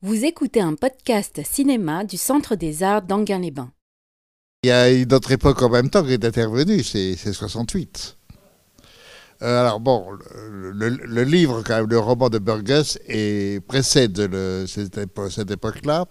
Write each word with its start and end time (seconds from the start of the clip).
Vous 0.00 0.24
écoutez 0.24 0.60
un 0.60 0.76
podcast 0.76 1.40
cinéma 1.44 2.04
du 2.04 2.16
Centre 2.16 2.54
des 2.54 2.84
Arts 2.84 3.02
d'Anguin-les-Bains. 3.02 3.72
Il 4.62 4.68
y 4.68 4.70
a 4.70 4.92
une 4.92 5.12
autre 5.12 5.32
époque 5.32 5.60
en 5.60 5.68
même 5.68 5.90
temps 5.90 6.04
qui 6.04 6.12
est 6.12 6.24
intervenue, 6.24 6.84
c'est 6.84 7.16
68. 7.16 8.16
Euh, 9.42 9.60
alors 9.60 9.80
bon, 9.80 10.06
le, 10.36 11.22
livre, 11.24 11.64
le 11.84 11.98
roman 11.98 12.28
de 12.28 12.38
Burgess 12.38 13.00
est, 13.08 13.60
précède 13.66 14.16
cette, 14.68 15.50
époque-là, 15.50 16.06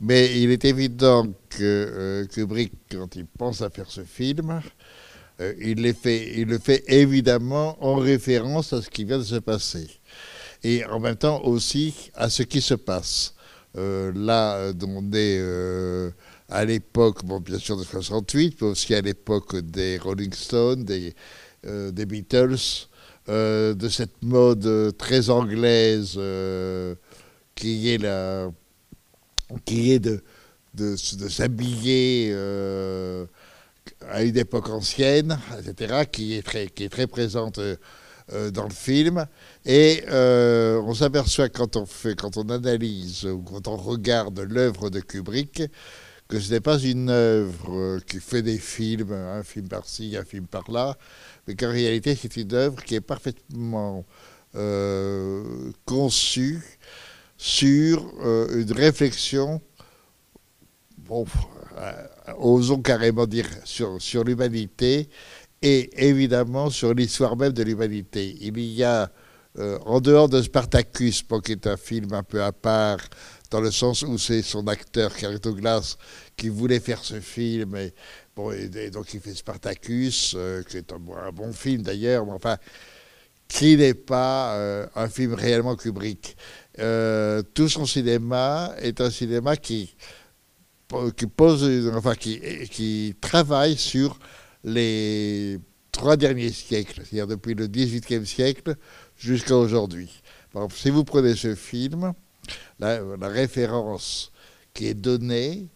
mais 0.00 0.40
il 0.40 0.50
est 0.50 0.64
évident 0.64 1.26
que 1.50 1.58
euh, 1.60 2.24
Kubrick, 2.24 2.72
quand 2.90 3.16
il 3.16 3.26
pense 3.26 3.60
à 3.60 3.68
faire 3.68 3.90
ce 3.90 4.02
film, 4.02 4.62
euh, 5.42 5.52
il 5.60 5.82
le 5.82 6.58
fait 6.58 6.84
évidemment 6.88 7.76
en 7.84 7.96
référence 7.96 8.72
à 8.72 8.80
ce 8.80 8.88
qui 8.88 9.04
vient 9.04 9.18
de 9.18 9.24
se 9.24 9.36
passer 9.36 9.99
et 10.62 10.84
en 10.84 11.00
même 11.00 11.16
temps 11.16 11.42
aussi 11.44 12.10
à 12.14 12.28
ce 12.30 12.42
qui 12.42 12.60
se 12.60 12.74
passe. 12.74 13.34
Euh, 13.76 14.12
là, 14.14 14.72
on 14.82 15.12
est 15.12 15.38
euh, 15.40 16.10
à 16.48 16.64
l'époque, 16.64 17.24
bon, 17.24 17.40
bien 17.40 17.58
sûr 17.58 17.76
de 17.76 17.84
68, 17.84 18.58
mais 18.60 18.68
aussi 18.68 18.94
à 18.94 19.00
l'époque 19.00 19.56
des 19.56 19.98
Rolling 19.98 20.32
Stones, 20.32 20.84
des, 20.84 21.14
euh, 21.66 21.92
Beatles, 21.92 22.86
de 23.28 23.88
cette 23.88 24.22
mode 24.22 24.96
très 24.98 25.30
anglaise 25.30 26.18
qui 27.54 27.88
est 27.90 27.98
la, 27.98 28.50
qui 29.64 29.92
est 29.92 30.00
de, 30.00 30.20
de, 30.74 30.96
de 31.16 31.28
s'habiller 31.28 32.34
à 34.08 34.22
une 34.24 34.36
époque 34.36 34.68
ancienne, 34.70 35.38
etc., 35.58 36.06
qui 36.10 36.34
est 36.34 36.42
très, 36.42 36.66
qui 36.66 36.84
est 36.84 36.88
très 36.88 37.06
présente 37.06 37.60
euh, 38.32 38.50
dans 38.50 38.64
le 38.64 38.70
film. 38.70 39.26
Et 39.66 40.04
euh, 40.08 40.80
on 40.86 40.94
s'aperçoit 40.94 41.48
quand 41.48 41.76
on 41.76 41.84
fait, 41.86 42.14
quand 42.14 42.36
on 42.36 42.48
analyse 42.48 43.26
ou 43.26 43.42
quand 43.42 43.68
on 43.68 43.76
regarde 43.76 44.40
l'œuvre 44.40 44.88
de 44.88 45.00
Kubrick, 45.00 45.62
que 46.28 46.40
ce 46.40 46.52
n'est 46.52 46.60
pas 46.60 46.78
une 46.78 47.10
œuvre 47.10 47.98
qui 48.06 48.20
fait 48.20 48.42
des 48.42 48.58
films, 48.58 49.12
un 49.12 49.42
film 49.42 49.68
par-ci, 49.68 50.16
un 50.16 50.24
film 50.24 50.46
par-là, 50.46 50.96
mais 51.46 51.56
qu'en 51.56 51.70
réalité 51.70 52.14
c'est 52.14 52.36
une 52.36 52.54
œuvre 52.54 52.82
qui 52.82 52.94
est 52.94 53.00
parfaitement 53.00 54.06
euh, 54.54 55.72
conçue 55.84 56.62
sur 57.36 58.04
une 58.54 58.72
réflexion, 58.72 59.60
osons 62.38 62.82
carrément 62.82 63.26
dire, 63.26 63.46
sur, 63.64 64.00
sur 64.00 64.24
l'humanité 64.24 65.08
et 65.62 66.08
évidemment 66.08 66.70
sur 66.70 66.94
l'histoire 66.94 67.36
même 67.36 67.52
de 67.52 67.62
l'humanité. 67.62 68.36
Il 68.40 68.58
y 68.58 68.84
a, 68.84 69.10
euh, 69.58 69.78
en 69.84 70.00
dehors 70.00 70.28
de 70.28 70.40
Spartacus, 70.40 71.24
qui 71.44 71.52
est 71.52 71.66
un 71.66 71.76
film 71.76 72.12
un 72.12 72.22
peu 72.22 72.42
à 72.42 72.52
part, 72.52 73.00
dans 73.50 73.60
le 73.60 73.72
sens 73.72 74.02
où 74.02 74.16
c'est 74.16 74.42
son 74.42 74.68
acteur, 74.68 75.14
Carito 75.16 75.52
Glass, 75.54 75.98
qui 76.36 76.48
voulait 76.48 76.78
faire 76.78 77.02
ce 77.04 77.20
film, 77.20 77.74
et, 77.74 77.92
bon, 78.36 78.52
donc 78.92 79.12
il 79.12 79.20
fait 79.20 79.34
Spartacus, 79.34 80.34
euh, 80.36 80.62
qui 80.62 80.76
est 80.76 80.92
un, 80.92 80.98
bon 81.32 81.52
film 81.52 81.82
d'ailleurs, 81.82 82.24
mais 82.26 82.32
enfin, 82.32 82.58
qui 83.48 83.76
n'est 83.76 83.94
pas 83.94 84.54
euh, 84.54 84.86
un 84.94 85.08
film 85.08 85.34
réellement 85.34 85.74
Kubrick. 85.74 86.36
tout 87.54 87.68
son 87.68 87.86
cinéma 87.86 88.72
est 88.78 89.00
un 89.00 89.10
cinéma 89.10 89.56
qui, 89.56 89.96
pose, 91.36 91.68
qui, 92.20 92.68
qui 92.70 93.16
travaille 93.20 93.76
sur 93.76 94.16
les 94.62 95.58
trois 95.90 96.16
derniers 96.16 96.52
siècles, 96.52 97.02
c'est-à-dire 97.04 97.26
depuis 97.26 97.54
le 97.54 97.66
XVIIIe 97.66 98.26
siècle 98.26 98.76
jusqu'à 99.20 99.56
aujourd'hui. 99.56 100.22
Si 100.74 100.90
vous 100.90 101.04
prenez 101.04 101.36
ce 101.36 101.54
film, 101.54 102.12
la, 102.78 103.00
référence 103.28 104.32
qui 104.74 104.86
est 104.86 104.94
donnée 104.94 105.68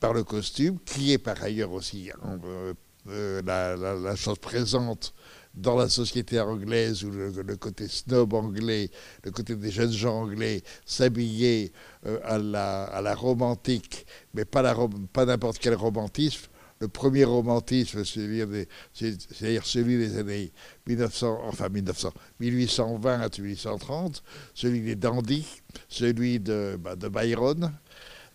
par 0.00 0.12
le 0.14 0.24
costume, 0.24 0.78
qui 0.84 1.12
est 1.12 1.18
par 1.18 1.40
ailleurs 1.42 1.72
aussi 1.72 2.10
euh, 2.44 2.74
euh, 3.08 3.42
la, 3.42 4.16
chose 4.16 4.38
présente 4.38 5.14
dans 5.54 5.76
la 5.76 5.88
société 5.88 6.40
anglaise 6.40 7.04
où 7.04 7.10
le, 7.10 7.56
côté 7.56 7.88
snob 7.88 8.34
anglais, 8.34 8.90
le 9.24 9.30
côté 9.30 9.54
des 9.56 9.70
jeunes 9.70 9.92
gens 9.92 10.22
anglais 10.22 10.62
s'habiller 10.84 11.72
euh, 12.06 12.18
à, 12.24 12.38
la, 12.38 13.14
romantique, 13.14 14.06
mais 14.34 14.44
pas 14.44 14.62
n'importe 14.62 15.58
quel 15.58 15.74
romantisme, 15.74 16.48
le 16.80 16.88
premier 16.88 17.24
romantisme, 17.24 18.04
c'est-à-dire 18.04 19.64
celui 19.64 19.96
des 19.96 20.18
années 20.18 20.52
1900, 20.86 21.40
enfin 21.44 21.68
1900, 21.68 22.12
1820 22.40 23.20
à 23.20 23.28
1830, 23.28 24.22
celui 24.54 24.80
des 24.80 24.94
dandys, 24.94 25.46
celui 25.88 26.40
de, 26.40 26.78
bah, 26.78 26.96
Byron. 26.96 27.72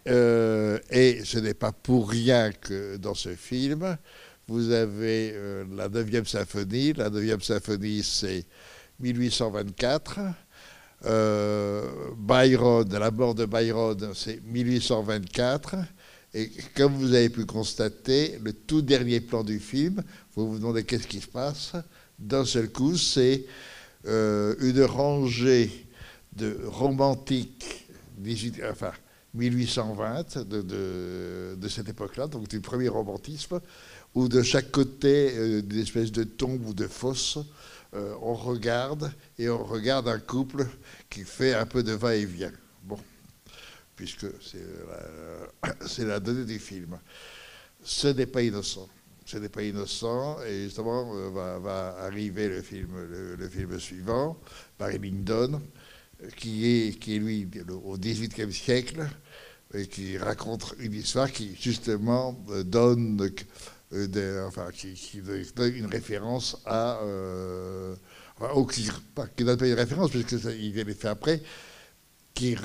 Euh, 0.07 0.79
et 0.89 1.23
ce 1.23 1.37
n'est 1.37 1.53
pas 1.53 1.71
pour 1.71 2.09
rien 2.09 2.51
que 2.51 2.97
dans 2.97 3.13
ce 3.13 3.35
film, 3.35 3.97
vous 4.47 4.71
avez 4.71 5.31
euh, 5.33 5.63
la 5.75 5.87
9e 5.87 6.25
symphonie. 6.25 6.93
La 6.93 7.09
9e 7.09 7.41
symphonie, 7.41 8.03
c'est 8.03 8.45
1824. 8.99 10.19
Euh, 11.05 11.87
Byron, 12.17 12.87
la 12.91 13.11
mort 13.11 13.35
de 13.35 13.45
Byron, 13.45 14.11
c'est 14.13 14.41
1824. 14.43 15.75
Et 16.33 16.49
comme 16.75 16.93
vous 16.93 17.13
avez 17.13 17.29
pu 17.29 17.45
constater, 17.45 18.39
le 18.41 18.53
tout 18.53 18.81
dernier 18.81 19.19
plan 19.19 19.43
du 19.43 19.59
film, 19.59 20.01
vous 20.35 20.49
vous 20.49 20.59
demandez 20.59 20.83
qu'est-ce 20.83 21.07
qui 21.07 21.19
se 21.19 21.27
passe. 21.27 21.73
D'un 22.17 22.45
seul 22.45 22.69
coup, 22.69 22.97
c'est 22.97 23.45
euh, 24.07 24.55
une 24.59 24.83
rangée 24.83 25.87
de 26.33 26.57
romantiques, 26.65 27.85
18, 28.17 28.61
enfin 28.71 28.93
1820 29.33 30.37
de, 30.47 31.67
cette 31.67 31.89
époque-là, 31.89 32.27
donc 32.27 32.47
du 32.47 32.61
premier 32.61 32.87
romantisme, 32.87 33.59
où 34.15 34.29
de 34.29 34.41
chaque 34.41 34.71
côté 34.71 35.31
euh, 35.35 35.61
espèce 35.81 36.11
de 36.11 36.23
tombe 36.23 36.65
ou 36.65 36.73
de 36.73 36.87
fosse, 36.87 37.39
euh, 37.93 38.13
on 38.21 38.33
regarde 38.33 39.11
et 39.37 39.49
on 39.49 39.63
regarde 39.63 40.07
un 40.07 40.19
couple 40.19 40.65
qui 41.09 41.23
fait 41.23 41.53
un 41.53 41.65
peu 41.65 41.83
de 41.83 41.91
va-et-vient. 41.91 42.53
Bon 42.83 42.97
puisque 44.01 44.25
c'est 45.85 46.05
la, 46.05 46.19
donnée 46.19 46.45
du 46.45 46.57
film. 46.57 46.97
Ce 47.83 48.07
n'est 48.07 48.25
pas 48.25 48.41
innocent. 48.41 48.89
Ce 49.25 49.37
n'est 49.37 49.47
pas 49.49 49.61
innocent, 49.61 50.41
et 50.41 50.63
justement 50.63 51.15
euh, 51.15 51.59
va, 51.59 51.95
arriver 51.99 52.49
le 52.49 52.63
film, 52.63 52.89
le, 53.37 53.47
film 53.47 53.79
suivant, 53.79 54.39
Barry 54.79 54.97
Lyndon, 54.97 55.61
qui 56.35 56.65
est, 56.65 56.99
qui 56.99 57.19
lui 57.19 57.47
au 57.71 57.95
XVIIIe 57.95 58.51
siècle, 58.51 59.07
et 59.75 59.85
qui 59.85 60.17
raconte 60.17 60.73
une 60.79 60.93
histoire 60.93 61.31
qui 61.31 61.55
justement 61.55 62.43
euh, 62.49 62.63
donne, 62.63 63.21
euh, 63.93 64.47
enfin, 64.47 64.69
qui, 64.73 64.97
une 65.19 65.85
référence 65.85 66.57
à, 66.65 66.99
qui, 68.71 68.89
qui 69.37 69.43
donne 69.43 69.57
pas 69.57 69.67
une 69.67 69.73
référence 69.73 70.09
puisqu'il 70.09 70.73
vient 70.73 70.83
les 70.85 70.95
fait 70.95 71.07
après, 71.07 71.43
qui 72.33 72.55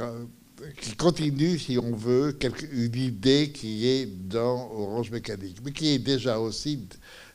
qui 0.81 0.97
continue, 0.97 1.59
si 1.59 1.78
on 1.78 1.94
veut, 1.94 2.37
une 2.72 2.94
idée 2.94 3.53
qui 3.53 3.87
est 3.87 4.06
dans 4.06 4.71
Orange 4.72 5.11
Mécanique, 5.11 5.59
mais 5.65 5.72
qui 5.72 5.89
est 5.89 5.99
déjà 5.99 6.39
aussi 6.39 6.89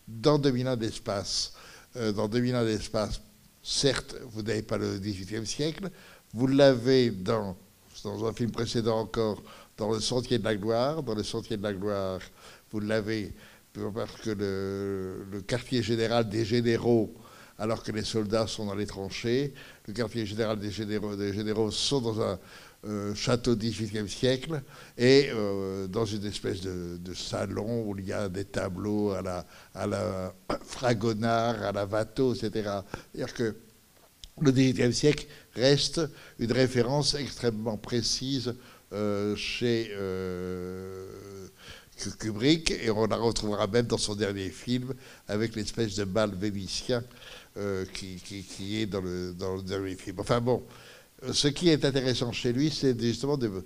dans 0.08 0.40
2000 0.40 0.68
ans 0.68 0.76
d'espace. 0.76 1.54
Euh, 1.98 2.12
dans 2.12 2.28
2000 2.28 2.56
ans 2.56 2.64
d'espace, 2.64 3.22
certes, 3.62 4.16
vous 4.32 4.42
n'avez 4.42 4.62
pas 4.62 4.78
le 4.78 4.98
XVIIIe 4.98 5.46
siècle, 5.46 5.90
vous 6.34 6.48
l'avez 6.48 7.12
dans, 7.12 7.56
dans 8.04 8.26
un 8.26 8.34
film 8.34 8.52
précédent 8.52 9.00
encore, 9.00 9.44
dans 9.78 9.92
Le 9.92 10.00
Sentier 10.00 10.38
de 10.38 10.44
la 10.44 10.56
Gloire. 10.56 11.04
Dans 11.04 11.16
Le 11.16 11.24
Sentier 11.24 11.58
de 11.58 11.64
la 11.64 11.74
Gloire, 11.74 12.20
vous 12.72 12.80
l'avez 12.80 13.34
parce 13.94 14.20
que 14.22 14.32
le, 14.32 15.26
le, 15.32 15.42
quartier 15.42 15.82
général 15.82 16.28
des 16.28 16.44
généraux, 16.44 17.14
alors 17.58 17.84
que 17.84 17.92
les 17.92 18.04
soldats 18.04 18.48
sont 18.48 18.66
dans 18.66 18.76
les 18.76 18.86
tranchées, 18.86 19.54
le 19.88 19.94
quartier 19.94 20.26
général 20.26 20.60
des 20.60 20.72
généraux, 20.72 21.16
des 21.16 21.34
généraux 21.34 21.72
sont 21.72 22.02
dans 22.02 22.22
un 22.22 22.40
euh, 22.84 23.14
château 23.14 23.56
XVIIIe 23.56 24.10
siècle, 24.10 24.60
et 24.98 25.30
euh, 25.30 25.86
dans 25.86 26.04
une 26.04 26.26
espèce 26.26 26.62
de, 26.62 27.14
salon 27.14 27.84
où 27.86 27.96
il 28.00 28.08
y 28.08 28.12
a 28.12 28.28
des 28.28 28.46
tableaux 28.46 29.12
à 29.12 29.22
la, 29.22 29.46
à 29.76 29.86
la 29.86 30.34
Fragonard, 30.66 31.62
à 31.62 31.72
la 31.72 31.86
Watteau, 31.86 32.34
etc. 32.34 32.50
C'est-à-dire 33.14 33.36
que 33.36 33.56
le 34.42 34.52
XVIIIe 34.52 34.94
siècle 34.96 35.28
reste 35.54 36.02
une 36.40 36.52
référence 36.52 37.14
extrêmement 37.14 37.78
précise 37.78 38.56
euh, 38.94 39.36
chez 39.36 39.92
Kubrick, 42.18 42.72
et 42.72 42.90
on 42.90 43.06
la 43.06 43.18
retrouvera 43.18 43.68
même 43.68 43.86
dans 43.86 44.00
son 44.00 44.16
dernier 44.16 44.50
film 44.50 44.96
avec 45.28 45.56
l'espèce 45.56 45.96
de 45.98 46.04
bal 46.04 46.32
vénitien 46.34 47.04
qui, 47.94 48.16
qui, 48.16 48.82
est 48.82 48.88
dans 48.88 49.02
le, 49.02 49.34
dans 49.34 49.58
le 49.58 49.62
dernier 49.62 49.94
film. 49.94 50.20
Enfin 50.20 50.42
bon, 50.42 50.64
ce 51.32 51.48
qui 51.48 51.70
est 51.70 51.86
intéressant 51.86 52.32
chez 52.32 52.52
lui, 52.52 52.72
c'est 52.72 53.00
justement 53.00 53.38
de, 53.38 53.64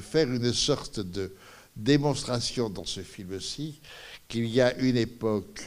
faire 0.00 0.30
une 0.30 0.52
sorte 0.52 1.00
de 1.00 1.34
démonstration 1.76 2.70
dans 2.70 2.84
ce 2.84 3.00
film-ci 3.00 3.80
qu'il 4.28 4.46
y 4.46 4.60
a 4.60 4.76
une 4.78 4.96
époque 4.96 5.62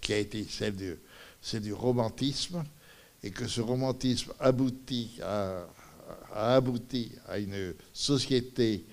qui 0.00 0.12
a 0.12 0.18
été 0.18 0.46
celle 0.48 1.62
du, 1.62 1.72
romantisme 1.72 2.64
et 3.22 3.30
que 3.30 3.46
ce 3.46 3.60
romantisme 3.60 4.32
aboutit 4.40 5.18
a 5.22 5.66
abouti 6.34 7.12
à 7.26 7.38
une 7.38 7.74
société 7.92 8.84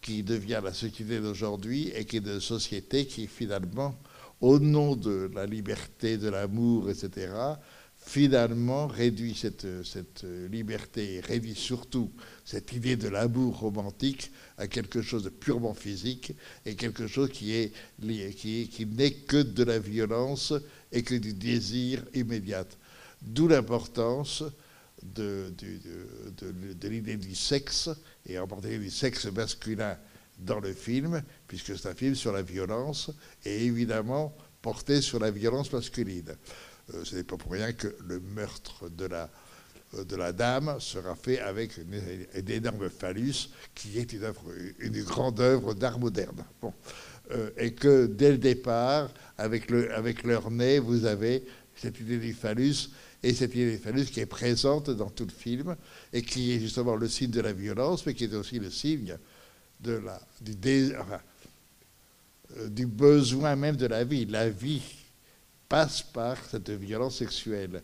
qui 0.00 0.22
devient 0.22 0.60
la 0.62 0.72
société 0.72 1.20
d'aujourd'hui 1.20 1.90
et 1.94 2.04
qui 2.04 2.16
est 2.16 2.26
une 2.26 2.40
société 2.40 3.06
qui 3.06 3.26
finalement, 3.26 3.94
au 4.40 4.58
nom 4.58 4.96
de 4.96 5.30
la 5.34 5.46
liberté, 5.46 6.18
de 6.18 6.28
l'amour, 6.28 6.90
etc., 6.90 7.30
finalement 8.04 8.88
réduit 8.88 9.34
cette, 9.34 9.84
cette 9.84 10.24
liberté, 10.50 11.20
réduit 11.20 11.54
surtout 11.54 12.10
cette 12.44 12.72
idée 12.72 12.96
de 12.96 13.08
l'amour 13.08 13.60
romantique 13.60 14.32
à 14.58 14.66
quelque 14.66 15.02
chose 15.02 15.22
de 15.22 15.28
purement 15.28 15.72
physique 15.72 16.32
et 16.66 16.74
quelque 16.74 17.06
chose 17.06 17.30
qui 17.30 17.54
est 17.54 17.72
qui, 18.36 18.86
n'est 18.86 19.12
que 19.12 19.42
de 19.42 19.62
la 19.62 19.78
violence 19.78 20.52
et 20.90 21.02
que 21.02 21.14
du 21.14 21.32
désir 21.32 22.04
immédiat. 22.14 22.66
D'où 23.22 23.46
l'importance 23.46 24.42
de 25.02 25.52
l'idée 26.88 27.16
du 27.16 27.34
sexe, 27.34 27.88
et 28.26 28.38
en 28.38 28.46
particulier 28.46 28.78
du 28.78 28.90
sexe 28.90 29.26
masculin 29.26 29.96
dans 30.38 30.60
le 30.60 30.72
film, 30.72 31.22
puisque 31.46 31.78
c'est 31.78 31.88
un 31.88 31.94
film 31.94 32.14
sur 32.14 32.32
la 32.32 32.42
violence, 32.42 33.10
et 33.44 33.64
évidemment 33.64 34.36
porté 34.60 35.00
sur 35.00 35.18
la 35.18 35.30
violence 35.30 35.72
masculine. 35.72 36.36
Euh, 36.94 37.04
ce 37.04 37.16
n'est 37.16 37.24
pas 37.24 37.36
pour 37.36 37.52
rien 37.52 37.72
que 37.72 37.94
le 38.06 38.20
meurtre 38.20 38.88
de 38.90 39.06
la, 39.06 39.30
euh, 39.94 40.04
de 40.04 40.16
la 40.16 40.32
dame 40.32 40.76
sera 40.78 41.14
fait 41.14 41.40
avec 41.40 41.78
une, 41.78 42.50
énorme 42.50 42.88
phallus, 42.88 43.50
qui 43.74 43.98
est 43.98 44.12
une, 44.12 44.32
une 44.78 45.02
grande 45.02 45.40
œuvre 45.40 45.74
d'art 45.74 45.98
moderne. 45.98 46.44
Euh, 47.30 47.50
et 47.56 47.72
que 47.72 48.06
dès 48.06 48.32
le 48.32 48.38
départ, 48.38 49.10
avec, 49.38 49.70
le, 49.70 49.94
avec 49.94 50.24
leur 50.24 50.50
nez, 50.50 50.78
vous 50.78 51.04
avez 51.04 51.44
cette 51.76 51.98
idée 52.00 52.18
du 52.18 52.32
phallus, 52.32 52.90
et 53.22 53.32
cette 53.32 53.54
idée 53.54 53.72
du 53.72 53.78
phallus 53.78 54.06
qui 54.06 54.20
est 54.20 54.26
présente 54.26 54.90
dans 54.90 55.08
tout 55.08 55.24
le 55.24 55.32
film, 55.32 55.76
et 56.12 56.22
qui 56.22 56.52
est 56.52 56.60
justement 56.60 56.96
le 56.96 57.08
signe 57.08 57.30
de 57.30 57.40
la 57.40 57.52
violence, 57.52 58.04
mais 58.04 58.14
qui 58.14 58.24
est 58.24 58.34
aussi 58.34 58.58
le 58.58 58.70
signe 58.70 59.16
de 59.80 59.92
la, 59.92 60.20
du, 60.40 60.56
du 62.68 62.86
besoin 62.86 63.56
même 63.56 63.76
de 63.76 63.86
la 63.86 64.04
vie. 64.04 64.26
La 64.26 64.50
vie 64.50 65.01
passe 65.72 66.02
par 66.02 66.36
cette 66.50 66.68
violence 66.68 67.16
sexuelle. 67.16 67.82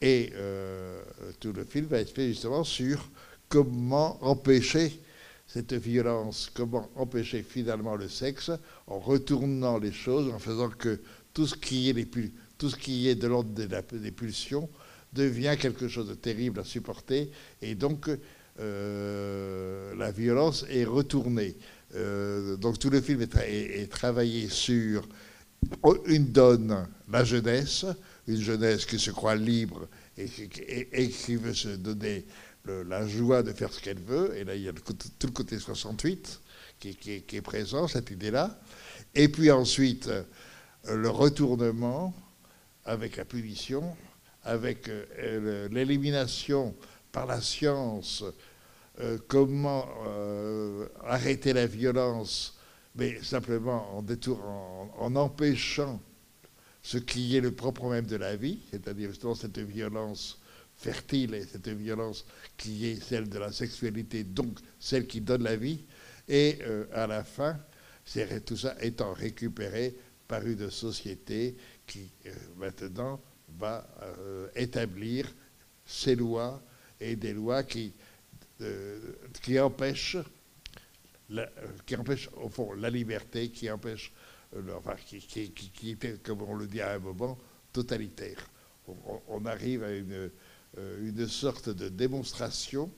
Et 0.00 0.32
euh, 0.34 1.00
tout 1.38 1.52
le 1.52 1.62
film 1.64 1.86
va 1.86 2.00
être 2.00 2.12
fait 2.12 2.26
justement 2.26 2.64
sur 2.64 3.08
comment 3.48 4.18
empêcher 4.20 5.00
cette 5.46 5.74
violence, 5.74 6.50
comment 6.52 6.90
empêcher 6.96 7.44
finalement 7.44 7.94
le 7.94 8.08
sexe 8.08 8.50
en 8.88 8.98
retournant 8.98 9.78
les 9.78 9.92
choses, 9.92 10.28
en 10.34 10.40
faisant 10.40 10.70
que 10.70 11.00
tout 11.32 11.46
ce 11.46 11.54
qui 11.54 11.88
est, 11.88 13.14
de 13.14 13.26
l'ordre 13.28 13.50
des, 13.50 14.10
pulsions 14.10 14.68
devient 15.12 15.54
quelque 15.56 15.86
chose 15.86 16.08
de 16.08 16.14
terrible 16.14 16.58
à 16.58 16.64
supporter 16.64 17.30
et 17.62 17.76
donc 17.76 18.10
euh, 18.58 19.94
la 19.94 20.10
violence 20.10 20.66
est 20.68 20.84
retournée. 20.84 21.56
Euh, 21.94 22.56
donc 22.56 22.80
tout 22.80 22.90
le 22.90 23.00
film 23.00 23.22
est 23.22 23.88
travaillé 23.88 24.48
sur 24.48 25.06
une 26.06 26.26
donne 26.26 26.86
la 27.10 27.24
jeunesse, 27.24 27.86
une 28.26 28.40
jeunesse 28.40 28.86
qui 28.86 28.98
se 28.98 29.10
croit 29.10 29.36
libre 29.36 29.88
et, 30.16 31.08
qui 31.08 31.36
veut 31.36 31.54
se 31.54 31.68
donner 31.68 32.24
la 32.66 33.06
joie 33.06 33.42
de 33.42 33.52
faire 33.52 33.72
ce 33.72 33.80
qu'elle 33.80 34.00
veut. 34.00 34.36
Et 34.36 34.44
là, 34.44 34.54
il 34.54 34.62
y 34.62 34.68
a 34.68 34.72
tout 34.72 35.26
le 35.26 35.32
côté 35.32 35.58
68 35.58 36.40
qui, 36.78 37.24
est 37.32 37.42
présent, 37.42 37.88
cette 37.88 38.10
idée-là. 38.10 38.58
Et 39.14 39.28
puis 39.28 39.50
ensuite, 39.50 40.08
euh, 40.08 40.22
le 40.96 41.10
retournement 41.10 42.14
avec 42.84 43.16
la 43.16 43.24
punition, 43.24 43.96
avec 44.44 44.88
euh, 44.88 45.68
l'élimination 45.70 46.74
par 47.12 47.26
la 47.26 47.40
science, 47.40 48.24
euh, 49.00 49.18
comment 49.28 49.86
arrêter 51.04 51.52
la 51.52 51.66
violence, 51.66 52.58
mais 52.94 53.22
simplement 53.22 53.96
en, 53.96 54.02
détour, 54.02 54.40
en 54.98 55.14
empêchant 55.16 56.00
ce 56.82 56.98
qui 56.98 57.36
est 57.36 57.40
le 57.40 57.52
propre 57.52 57.88
même 57.88 58.06
de 58.06 58.16
la 58.16 58.36
vie, 58.36 58.60
c'est-à-dire 58.70 59.10
justement 59.10 59.34
cette 59.34 59.58
violence 59.58 60.40
fertile 60.76 61.34
et 61.34 61.44
cette 61.44 61.68
violence 61.68 62.24
qui 62.56 62.86
est 62.86 63.02
celle 63.02 63.28
de 63.28 63.38
la 63.38 63.52
sexualité, 63.52 64.24
donc 64.24 64.58
celle 64.78 65.06
qui 65.06 65.20
donne 65.20 65.42
la 65.42 65.56
vie, 65.56 65.84
et 66.28 66.58
euh, 66.62 66.86
à 66.92 67.06
la 67.06 67.22
fin, 67.22 67.58
tout 68.46 68.56
ça 68.56 68.74
étant 68.80 69.12
récupéré 69.12 69.94
par 70.26 70.46
une 70.46 70.70
société 70.70 71.56
qui 71.86 72.10
euh, 72.26 72.32
maintenant 72.56 73.20
va 73.58 73.86
euh, 74.02 74.48
établir 74.54 75.26
ses 75.84 76.14
lois 76.14 76.62
et 76.98 77.16
des 77.16 77.32
lois 77.32 77.62
qui 77.62 77.92
empêchent 79.58 80.18
qui 81.86 81.96
empêchent 81.96 82.30
au 82.36 82.48
fond 82.48 82.72
la 82.74 82.90
liberté, 82.90 83.50
qui 83.50 83.70
empêchent 83.70 84.12
euh, 84.56 84.62
enfin, 84.76 84.96
qui, 85.06 85.90
était, 85.90 86.14
comme 86.22 86.42
on 86.42 86.54
le 86.54 86.66
dit 86.66 86.80
à 86.80 86.92
un 86.92 86.98
moment, 86.98 87.38
totalitaire. 87.72 88.48
On, 89.28 89.46
arrive 89.46 89.84
à 89.84 89.92
une, 89.92 90.30
euh, 90.78 91.08
une, 91.08 91.28
sorte 91.28 91.68
de 91.68 91.88
démonstration 91.88 92.90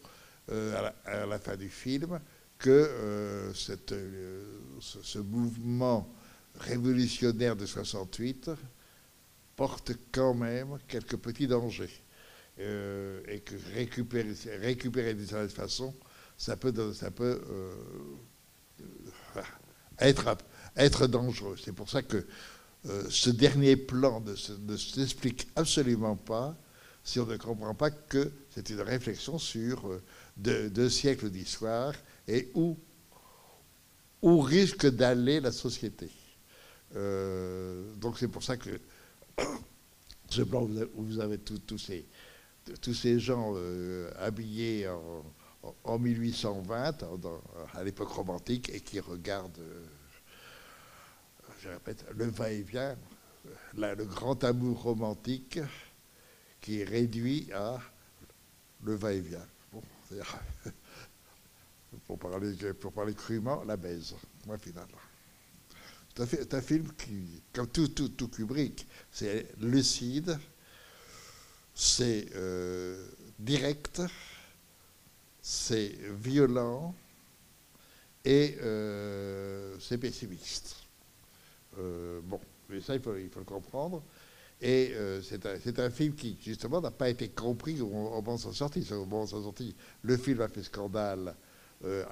euh, 0.51 0.91
à, 1.05 1.27
la, 1.27 1.39
fin 1.39 1.57
du 1.57 1.69
film 1.69 2.19
que 2.59 3.51
cette, 3.55 3.95
ce, 4.81 5.19
mouvement 5.19 6.09
révolutionnaire 6.55 7.57
de 7.57 7.67
68 7.67 8.51
porte 9.57 9.93
quand 10.11 10.33
même 10.33 10.79
quelques 10.89 11.17
petits 11.17 11.49
dangers. 11.49 12.03
et 12.59 13.41
que 13.45 13.55
récupérer, 13.75 14.33
récupérer 14.61 15.13
d'une 15.13 15.27
certaine 15.27 15.49
façon, 15.51 15.95
ça 16.43 16.57
peut, 16.57 16.73
peut 16.73 17.41
être 20.77 21.07
dangereux. 21.07 21.57
C'est 21.63 21.73
pour 21.73 21.89
ça 21.89 22.03
que 22.03 22.27
euh, 22.89 23.05
ce 23.09 23.31
dernier 23.31 23.77
plan 23.77 24.21
ne, 24.21 24.77
s'explique 24.77 25.47
absolument 25.55 26.17
pas 26.17 26.57
si 27.05 27.21
on 27.21 27.27
ne 27.27 27.37
comprend 27.37 27.77
pas 27.77 27.93
que 27.93 28.33
c'est 28.51 28.71
une 28.71 28.81
réflexion 28.81 29.39
sur 29.39 29.87
euh, 29.87 30.03
deux, 30.37 30.91
siècles 30.91 31.31
d'histoire 31.31 31.95
et 32.27 32.51
où, 32.55 32.77
où 34.21 34.41
risque 34.41 34.89
d'aller 34.89 35.39
la 35.39 35.53
société. 35.53 36.11
Euh, 36.97 37.95
donc 38.01 38.19
c'est 38.19 38.27
pour 38.27 38.43
ça 38.43 38.57
que 38.57 38.81
ce 40.29 40.43
plan 40.43 40.69
où 40.97 41.05
vous 41.05 41.21
avez 41.21 41.39
ces, 41.79 42.05
tous 42.81 42.95
ces 42.95 43.21
gens 43.21 43.55
habillés 44.19 44.89
en, 44.89 45.25
en 45.85 45.99
1820, 45.99 47.05
à 47.75 47.85
l'époque 47.85 48.11
romantique, 48.11 48.71
et 48.71 48.81
qui 48.81 49.01
regardent 49.01 49.63
je 51.63 51.69
répète, 51.69 52.05
le 52.17 52.27
va-et-vient, 52.27 52.97
le 53.75 54.05
grand 54.05 54.43
amour 54.43 54.83
romantique 54.83 55.61
qui 56.61 56.81
est 56.81 56.85
réduit 56.85 57.49
à 57.53 57.79
le 58.83 58.95
va-et-vient. 58.95 59.47
pour, 62.07 62.19
parler, 62.19 63.15
crûment, 63.15 63.63
la 63.65 63.77
baise, 63.77 64.15
point 64.45 64.59
final. 64.59 64.87
C'est 66.15 66.53
un, 66.53 66.61
film 66.61 66.93
qui, 66.95 67.43
comme 67.53 67.69
tout, 67.69 68.29
Kubrick, 68.29 68.87
c'est 69.11 69.49
lucide, 69.61 70.39
c'est 71.75 72.27
euh, 72.35 73.09
direct, 73.39 74.03
c'est 75.43 75.99
violent 76.23 76.95
et 78.25 78.57
euh, 78.63 79.75
c'est 79.81 79.99
pessimiste. 79.99 80.77
Euh, 81.79 82.21
bon, 82.23 82.39
mais 82.69 82.81
ça, 82.81 82.95
il 82.95 83.01
faut, 83.01 83.17
il 83.17 83.29
faut, 83.29 83.41
le 83.41 83.45
comprendre. 83.45 84.03
Et 84.61 84.93
euh, 84.95 85.21
c'est 85.23 85.81
un, 85.81 85.91
film 85.91 86.15
qui, 86.15 86.39
justement, 86.41 86.81
n'a 86.81 86.93
pas 86.93 87.09
été 87.09 87.29
compris 87.29 87.81
au, 87.81 87.89
moment 87.89 88.37
de 88.37 88.41
sa 88.41 88.53
sortie. 88.53 88.87
Au 88.93 89.05
moment 89.05 89.25
de 89.25 89.31
sortie, 89.31 89.75
le 90.03 90.17
film 90.17 90.41
a 90.41 90.49
fait 90.49 90.63
scandale 90.63 91.35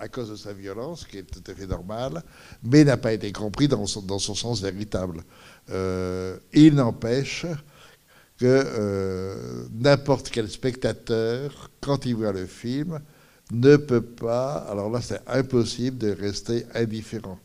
à 0.01 0.09
cause 0.09 0.31
de 0.31 0.35
sa 0.35 0.53
violence, 0.53 1.07
qui 1.07 1.19
est 1.19 1.23
tout 1.23 1.49
à 1.49 1.55
fait 1.55 1.69
normal, 1.69 2.25
mais 2.65 2.83
n'a 2.83 2.97
pas 2.97 3.13
été 3.13 3.31
compris 3.31 3.69
dans 3.69 3.87
son, 3.87 4.03
dans 4.03 4.19
son 4.19 4.35
sens 4.35 4.61
véritable. 4.61 5.23
il 5.69 6.75
n'empêche 6.75 7.47
que 8.37 9.69
n'importe 9.71 10.29
quel 10.31 10.51
spectateur, 10.51 11.71
quand 11.81 12.05
il 12.05 12.17
voit 12.17 12.33
le 12.33 12.47
film, 12.47 13.01
ne 13.53 13.77
peut 13.77 14.03
pas, 14.03 14.55
alors 14.71 14.91
là 14.91 15.01
c'est 15.01 15.21
impossible 15.27 15.99
de 15.99 16.11
rester 16.13 16.67
indifférent. 16.75 17.39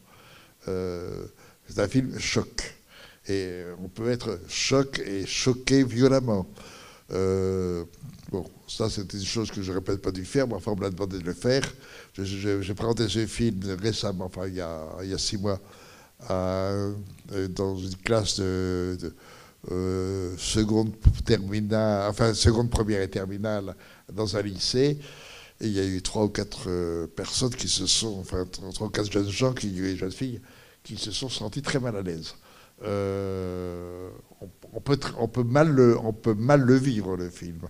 C'est 0.66 1.80
un 1.80 1.88
film 1.88 2.18
choc. 2.20 2.76
Et 3.28 3.64
on 3.84 3.88
peut 3.88 4.10
être 4.10 4.40
choc 4.48 5.00
et 5.00 5.26
choqué 5.26 5.84
violemment. 5.84 6.48
Euh, 7.12 7.84
bon, 8.32 8.46
ça 8.68 8.90
c'est 8.90 9.14
une 9.14 9.24
chose 9.24 9.52
que 9.52 9.62
je 9.62 9.72
ne 9.72 9.78
répète 9.78 10.02
pas 10.02 10.12
dû 10.12 10.26
faire, 10.26 10.48
mais 10.48 10.56
enfin 10.56 10.72
on 10.72 10.76
m'a 10.76 10.90
demandé 10.90 11.20
de 11.20 11.24
le 11.24 11.34
faire. 11.34 11.64
J'ai 12.18 12.74
présenté 12.74 13.08
ce 13.08 13.26
film 13.26 13.60
récemment, 13.82 14.26
enfin 14.26 14.48
il 14.48 14.56
y 14.56 14.62
a, 14.62 14.80
il 15.04 15.10
y 15.10 15.14
a 15.14 15.18
six 15.18 15.38
mois, 15.38 15.60
euh, 16.30 16.94
dans 17.50 17.78
une 17.78 17.96
classe 17.98 18.40
de, 18.40 18.98
seconde 20.38 20.92
terminale, 21.26 22.10
enfin 22.10 22.34
seconde 22.36 22.70
première 22.70 23.02
et 23.02 23.10
terminale 23.10 23.76
dans 24.14 24.38
un 24.38 24.42
lycée. 24.42 25.00
Et 25.62 25.68
il 25.68 25.72
y 25.72 25.80
a 25.80 25.86
eu 25.86 26.02
trois 26.02 26.26
ou 26.26 26.30
quatre 26.30 27.06
personnes 27.16 27.56
qui 27.56 27.68
se 27.68 27.88
sont, 27.88 28.20
enfin 28.20 28.46
trois 28.74 28.88
ou 28.88 28.90
quatre 28.90 29.12
jeunes 29.12 29.30
gens, 29.30 29.54
qui, 29.54 29.96
jeunes 29.96 30.12
filles, 30.12 30.42
qui 30.84 30.98
se 30.98 31.12
sont 31.12 31.30
sentis 31.30 31.62
très 31.62 31.80
mal 31.80 31.96
à 31.96 32.02
l'aise. 32.02 32.36
on, 32.82 34.80
peut, 34.84 35.00
on, 35.18 35.28
peut 35.28 35.44
mal 35.44 35.70
le, 35.70 35.98
on 35.98 36.12
peut 36.12 36.34
mal 36.34 36.62
le 36.62 36.76
vivre, 36.76 37.16
le 37.16 37.30
film. 37.30 37.62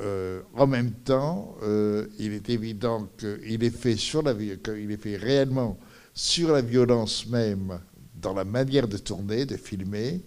Euh, 0.00 0.40
en 0.54 0.66
même 0.66 0.90
temps, 0.90 1.56
euh, 1.62 2.06
il 2.18 2.32
est 2.32 2.48
évident 2.48 3.08
qu'il 3.18 3.62
est 3.62 3.76
fait 3.76 3.96
sur 3.96 4.22
la 4.22 4.32
qu'il 4.32 4.90
est 4.90 4.96
fait 4.96 5.16
réellement 5.16 5.78
sur 6.14 6.52
la 6.52 6.62
violence 6.62 7.26
même 7.26 7.78
dans 8.14 8.32
la 8.32 8.44
manière 8.44 8.88
de 8.88 8.96
tourner, 8.96 9.44
de 9.44 9.56
filmer, 9.56 10.22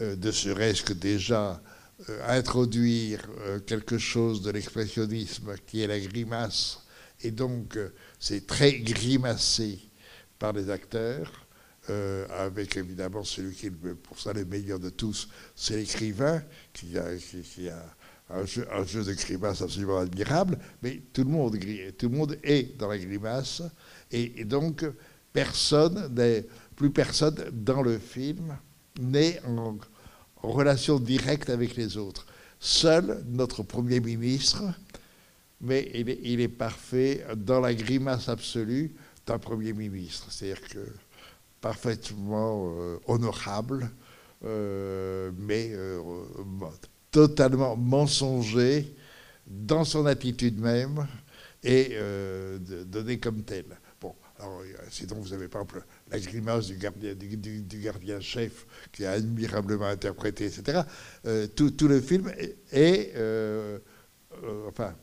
euh, 0.00 0.16
de 0.16 0.30
serait-ce 0.30 0.82
que 0.82 0.94
déjà 0.94 1.60
introduire 2.26 3.20
quelque 3.66 3.98
chose 3.98 4.42
de 4.42 4.50
l'expressionnisme 4.50 5.54
qui 5.66 5.82
est 5.82 5.86
la 5.86 6.00
grimace, 6.00 6.80
et 7.22 7.30
donc 7.30 7.78
c'est 8.18 8.46
très 8.46 8.80
grimacé 8.80 9.78
par 10.38 10.52
les 10.52 10.70
acteurs. 10.70 11.46
avec 12.30 12.76
évidemment 12.76 13.22
celui 13.24 13.54
qui 13.54 13.66
est 13.66 13.70
pour 13.70 14.18
ça 14.18 14.32
le 14.32 14.44
meilleur 14.44 14.78
de 14.78 14.90
tous, 14.90 15.28
c'est 15.54 15.76
l'écrivain 15.76 16.42
qui 16.72 16.98
a, 16.98 17.16
qui 17.16 17.68
a 17.68 17.94
un 18.30 18.44
jeu, 18.46 18.66
un 18.72 18.82
de 18.82 19.12
grimace 19.12 19.62
absolument 19.62 19.98
admirable, 19.98 20.58
mais 20.82 21.02
tout 21.12 21.24
le 21.24 21.30
monde, 21.30 21.58
tout 21.98 22.08
le 22.08 22.16
monde 22.16 22.38
est 22.42 22.76
dans 22.78 22.88
la 22.88 22.98
grimace, 22.98 23.62
et, 24.10 24.44
donc 24.44 24.84
personne 25.32 26.12
plus 26.76 26.90
personne 26.90 27.36
dans 27.52 27.82
le 27.82 27.98
film 27.98 28.56
n'est 28.98 29.40
en, 29.46 29.76
relation 30.50 30.98
directe 30.98 31.50
avec 31.50 31.76
les 31.76 31.96
autres. 31.96 32.26
Seul 32.60 33.24
notre 33.28 33.62
Premier 33.62 34.00
ministre, 34.00 34.62
mais 35.60 35.90
il 35.94 36.40
est, 36.40 36.48
parfait 36.48 37.24
dans 37.36 37.60
la 37.60 37.74
grimace 37.74 38.28
absolue 38.28 38.94
d'un 39.26 39.38
Premier 39.38 39.72
ministre, 39.72 40.30
c'est-à-dire 40.30 40.60
que 40.68 40.86
parfaitement 41.60 42.74
euh, 42.78 42.98
honorable, 43.06 43.90
euh, 44.44 45.30
mais 45.38 45.70
euh, 45.72 45.98
totalement 47.10 47.76
mensonger 47.76 48.94
dans 49.46 49.84
son 49.84 50.04
attitude 50.04 50.60
même 50.60 51.06
et 51.62 51.96
donné 52.86 53.18
comme 53.18 53.42
tel. 53.42 53.64
Alors, 54.38 54.62
sinon 54.90 55.16
vous 55.16 55.32
avez 55.32 55.48
par 55.48 55.62
exemple 55.62 55.84
la 56.10 56.18
grimace 56.18 56.66
du 56.66 56.76
gardien, 56.76 58.20
chef 58.20 58.66
qui 58.92 59.04
est 59.04 59.06
admirablement 59.06 59.86
interprété, 59.86 60.46
etc. 60.46 60.82
Euh, 61.26 61.46
tout, 61.46 61.72
le 61.82 62.00
film 62.00 62.32
est, 62.72 63.12
euh, 63.16 63.78
enfin, 64.66 64.94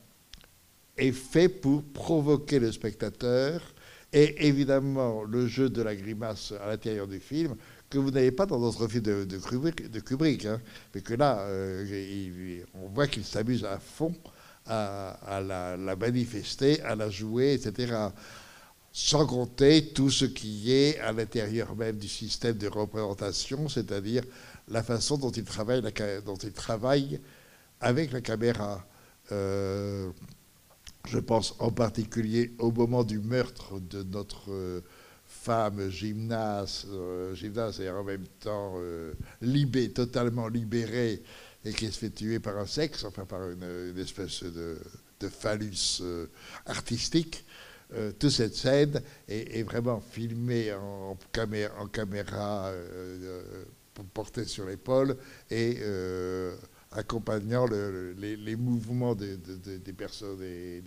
est 0.97 1.13
fait 1.13 1.49
pour 1.49 1.83
provoquer 1.83 2.59
le 2.59 2.71
spectateur 2.71 3.61
et 4.11 4.47
évidemment 4.47 5.23
le 5.23 5.47
jeu 5.47 5.69
de 5.69 5.81
la 5.81 5.95
grimace 5.95 6.53
à 6.61 6.67
l'intérieur 6.67 7.07
du 7.07 7.19
film 7.19 7.55
que 7.91 7.97
vous 7.97 8.11
n'avez 8.11 8.31
pas 8.31 8.45
dans 8.45 8.59
d'autres 8.59 8.87
films 8.87 9.03
de, 9.03 9.37
Kubrick, 9.99 10.45
hein. 10.45 10.61
mais 10.95 11.01
que 11.01 11.13
là, 11.13 11.41
euh, 11.41 12.63
on 12.73 12.87
voit 12.87 13.07
qu'il 13.07 13.25
s'amuse 13.25 13.65
à 13.65 13.79
fond 13.79 14.15
à, 14.65 15.41
la, 15.45 15.95
manifester, 15.95 16.81
à 16.81 16.95
la 16.95 17.09
jouer, 17.09 17.53
etc. 17.53 17.93
Sans 18.93 19.25
compter 19.25 19.93
tout 19.93 20.09
ce 20.09 20.25
qui 20.25 20.71
est 20.71 20.99
à 20.99 21.13
l'intérieur 21.13 21.75
même 21.75 21.97
du 21.97 22.09
système 22.09 22.57
de 22.57 22.67
représentation, 22.67 23.69
c'est-à-dire 23.69 24.23
la 24.67 24.83
façon 24.83 25.17
dont 25.17 25.31
il 25.31 25.45
travaille, 25.45 25.81
dont 26.25 26.35
il 26.35 26.51
travaille 26.51 27.21
avec 27.79 28.11
la 28.11 28.21
caméra. 28.21 28.85
Euh, 29.31 30.11
je 31.07 31.19
pense 31.19 31.55
en 31.59 31.71
particulier 31.71 32.53
au 32.59 32.71
moment 32.71 33.03
du 33.03 33.19
meurtre 33.19 33.79
de 33.79 34.03
notre 34.03 34.51
euh, 34.51 34.81
femme 35.25 35.89
gymnase, 35.89 36.85
euh, 36.89 37.33
gymnase 37.33 37.79
et 37.81 37.89
en 37.89 38.03
même 38.03 38.27
temps 38.39 38.73
euh, 38.77 39.13
totalement 39.95 40.47
libérée 40.47 41.23
et 41.65 41.73
qui 41.73 41.87
se 41.91 41.97
fait 41.97 42.09
tuer 42.09 42.39
par 42.39 42.57
un 42.57 42.65
sexe, 42.65 43.03
enfin 43.03 43.25
par 43.25 43.49
une, 43.49 43.97
espèce 43.97 44.43
de, 44.43 44.77
phallus 45.29 46.01
euh, 47.93 48.11
toute 48.11 48.29
cette 48.31 48.55
scène 48.55 49.01
est, 49.27 49.63
vraiment 49.63 49.99
filmée 49.99 50.73
en, 50.73 51.17
caméra, 51.31 51.73
en 51.79 51.87
caméra 51.87 52.71
portée 54.13 54.45
sur 54.45 54.65
l'épaule 54.65 55.17
et 55.49 55.77
accompagnant 56.91 57.65
les, 57.67 58.55
mouvements 58.57 59.15
des, 59.15 59.37
des, 59.37 59.93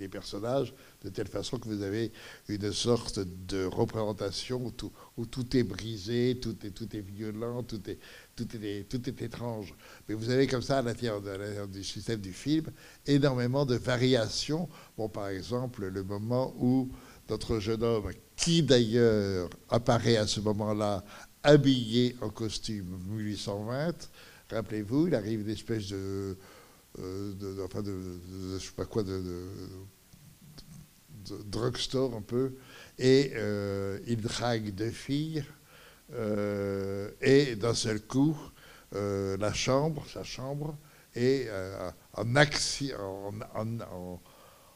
personnages 0.09 0.75
de 1.03 1.09
telle 1.09 1.29
façon 1.29 1.59
que 1.59 1.67
vous 1.67 1.83
avez 1.83 2.13
une 2.49 2.73
sorte 2.73 3.21
de 3.21 3.65
représentation 3.65 4.71
où 5.17 5.27
tout, 5.27 5.57
est 5.57 5.63
brisé, 5.63 6.39
tout 6.41 6.57
est, 6.67 6.71
tout 6.71 6.95
est 6.95 7.01
violent, 7.01 7.63
tout 7.63 7.81
est, 7.89 7.99
tout, 8.37 8.47
est, 8.63 8.87
tout 8.89 9.09
est 9.09 9.23
étrange. 9.23 9.75
Mais 10.09 10.15
vous 10.15 10.29
avez 10.29 10.47
comme 10.47 10.63
ça 10.63 10.79
à 10.79 10.83
l'intérieur 10.83 11.23
du 11.69 11.83
système 11.83 12.21
du 12.21 12.35
film 12.35 12.67
énormément 13.07 13.65
de 13.65 13.77
variations. 13.77 14.69
Bon, 14.99 15.09
par 15.09 15.29
exemple, 15.29 15.87
le 15.87 16.03
moment 16.03 16.55
où 16.59 16.91
notre 17.31 17.59
jeune 17.59 17.83
homme, 17.83 18.11
qui 18.37 18.63
d'ailleurs 18.63 19.49
apparaît 19.71 20.19
à 20.19 20.27
ce 20.27 20.41
moment-là 20.41 21.03
habillé 21.43 22.17
en 22.21 22.29
costume 22.29 22.99
1820, 23.09 24.11
Rappelez-vous, 24.51 25.09
il 25.09 25.15
arrive 25.15 25.41
une 25.41 25.51
espèce 25.51 25.89
de, 25.89 26.37
euh, 26.99 27.33
je 27.39 28.59
sais 28.59 28.73
pas 28.77 28.85
quoi, 28.85 29.03
de, 29.03 29.23
drugstore 31.47 32.15
un 32.15 32.21
peu, 32.21 32.53
et 32.99 33.33
euh, 33.35 33.99
il 34.07 34.21
drague 34.21 34.75
deux 34.75 34.91
filles, 34.91 35.45
euh, 36.13 37.11
et 37.23 37.57
d'un 37.57 37.75
seul 37.75 38.01
coup, 38.03 38.37
la 38.93 39.53
chambre, 39.53 40.05
sa 40.09 40.23
chambre, 40.23 40.77
est 41.17 41.49
en, 42.93 43.33
en, 43.55 44.21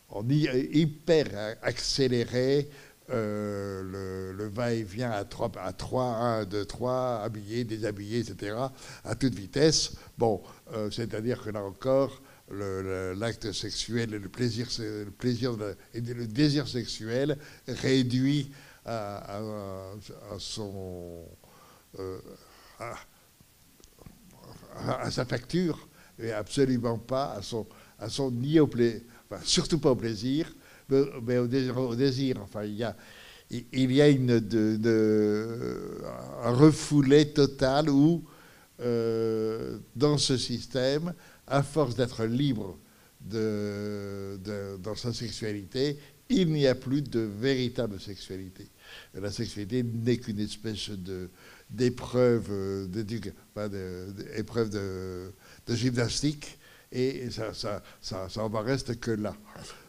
en, 0.09 0.29
hyper 0.29 1.57
accéléré, 1.63 2.69
euh, 3.11 4.33
le, 4.33 4.49
va-et-vient 4.49 5.11
à 5.11 5.25
3, 5.25 5.53
à 5.59 5.73
3, 5.73 6.05
1, 6.05 6.45
2, 6.45 6.65
3, 6.65 7.23
habillé, 7.23 7.65
déshabillé, 7.65 8.21
etc., 8.21 8.57
à 9.05 9.15
toute 9.15 9.35
vitesse. 9.35 9.93
Bon, 10.17 10.43
euh, 10.73 10.91
c'est-à-dire 10.91 11.43
que 11.43 11.51
là 11.51 11.63
encore, 11.63 12.23
l'acte 12.51 13.53
sexuel 13.53 14.15
et 14.15 14.19
le 14.19 14.29
plaisir, 14.29 14.69
le 14.79 15.11
plaisir 15.11 15.55
et 15.95 16.01
le 16.01 16.27
désir 16.27 16.67
sexuel 16.67 17.37
réduit 17.67 18.51
à, 18.85 19.41
son. 20.39 21.25
Euh, 21.99 22.19
à, 24.77 25.11
sa 25.11 25.25
facture, 25.25 25.89
et 26.19 26.33
absolument 26.33 26.99
pas 26.99 27.33
à 27.33 27.43
son, 27.43 27.67
à 27.99 28.09
son 28.09 28.31
ni 28.31 28.61
au 28.61 28.67
plaisir, 28.67 29.01
enfin, 29.31 29.43
surtout 29.45 29.79
pas 29.79 29.91
au 29.91 29.97
plaisir, 29.97 30.53
mais 30.89 31.39
au 31.39 31.47
désir, 31.47 32.39
Enfin, 32.41 32.65
il 32.65 32.75
y 32.75 32.85
a, 32.85 32.97
il 33.51 33.93
y 33.93 34.03
a 34.03 34.09
une 34.09 34.41
de, 34.41 36.01
un 36.43 36.51
refoulé 36.51 37.33
total 37.33 37.89
où, 37.91 38.25
euh, 38.81 39.79
dans 39.97 40.19
ce 40.19 40.37
système, 40.37 41.15
à 41.47 41.63
force 41.63 41.95
d'être 41.97 42.25
libre 42.25 42.79
dans 43.21 44.95
sa 44.95 45.13
sexualité, 45.13 45.99
il 46.29 46.53
n'y 46.53 46.67
a 46.67 46.75
plus 46.75 47.03
de 47.03 47.21
véritable 47.21 47.99
sexualité. 48.01 48.69
La 49.15 49.31
sexualité 49.31 49.83
n'est 49.83 50.19
qu'une 50.19 50.41
espèce 50.41 50.91
de 50.91 51.31
d'épreuve 51.71 52.89
enfin 53.55 53.69
d'épreuve 53.69 54.71
de, 54.71 55.31
gymnastique 55.69 56.59
et 56.93 57.31
ça, 57.31 57.53
ça, 57.55 57.83
ça, 58.01 58.29
ça 58.29 58.45
en 58.45 58.49
reste 58.49 58.99
que 59.01 59.11
là. 59.11 59.35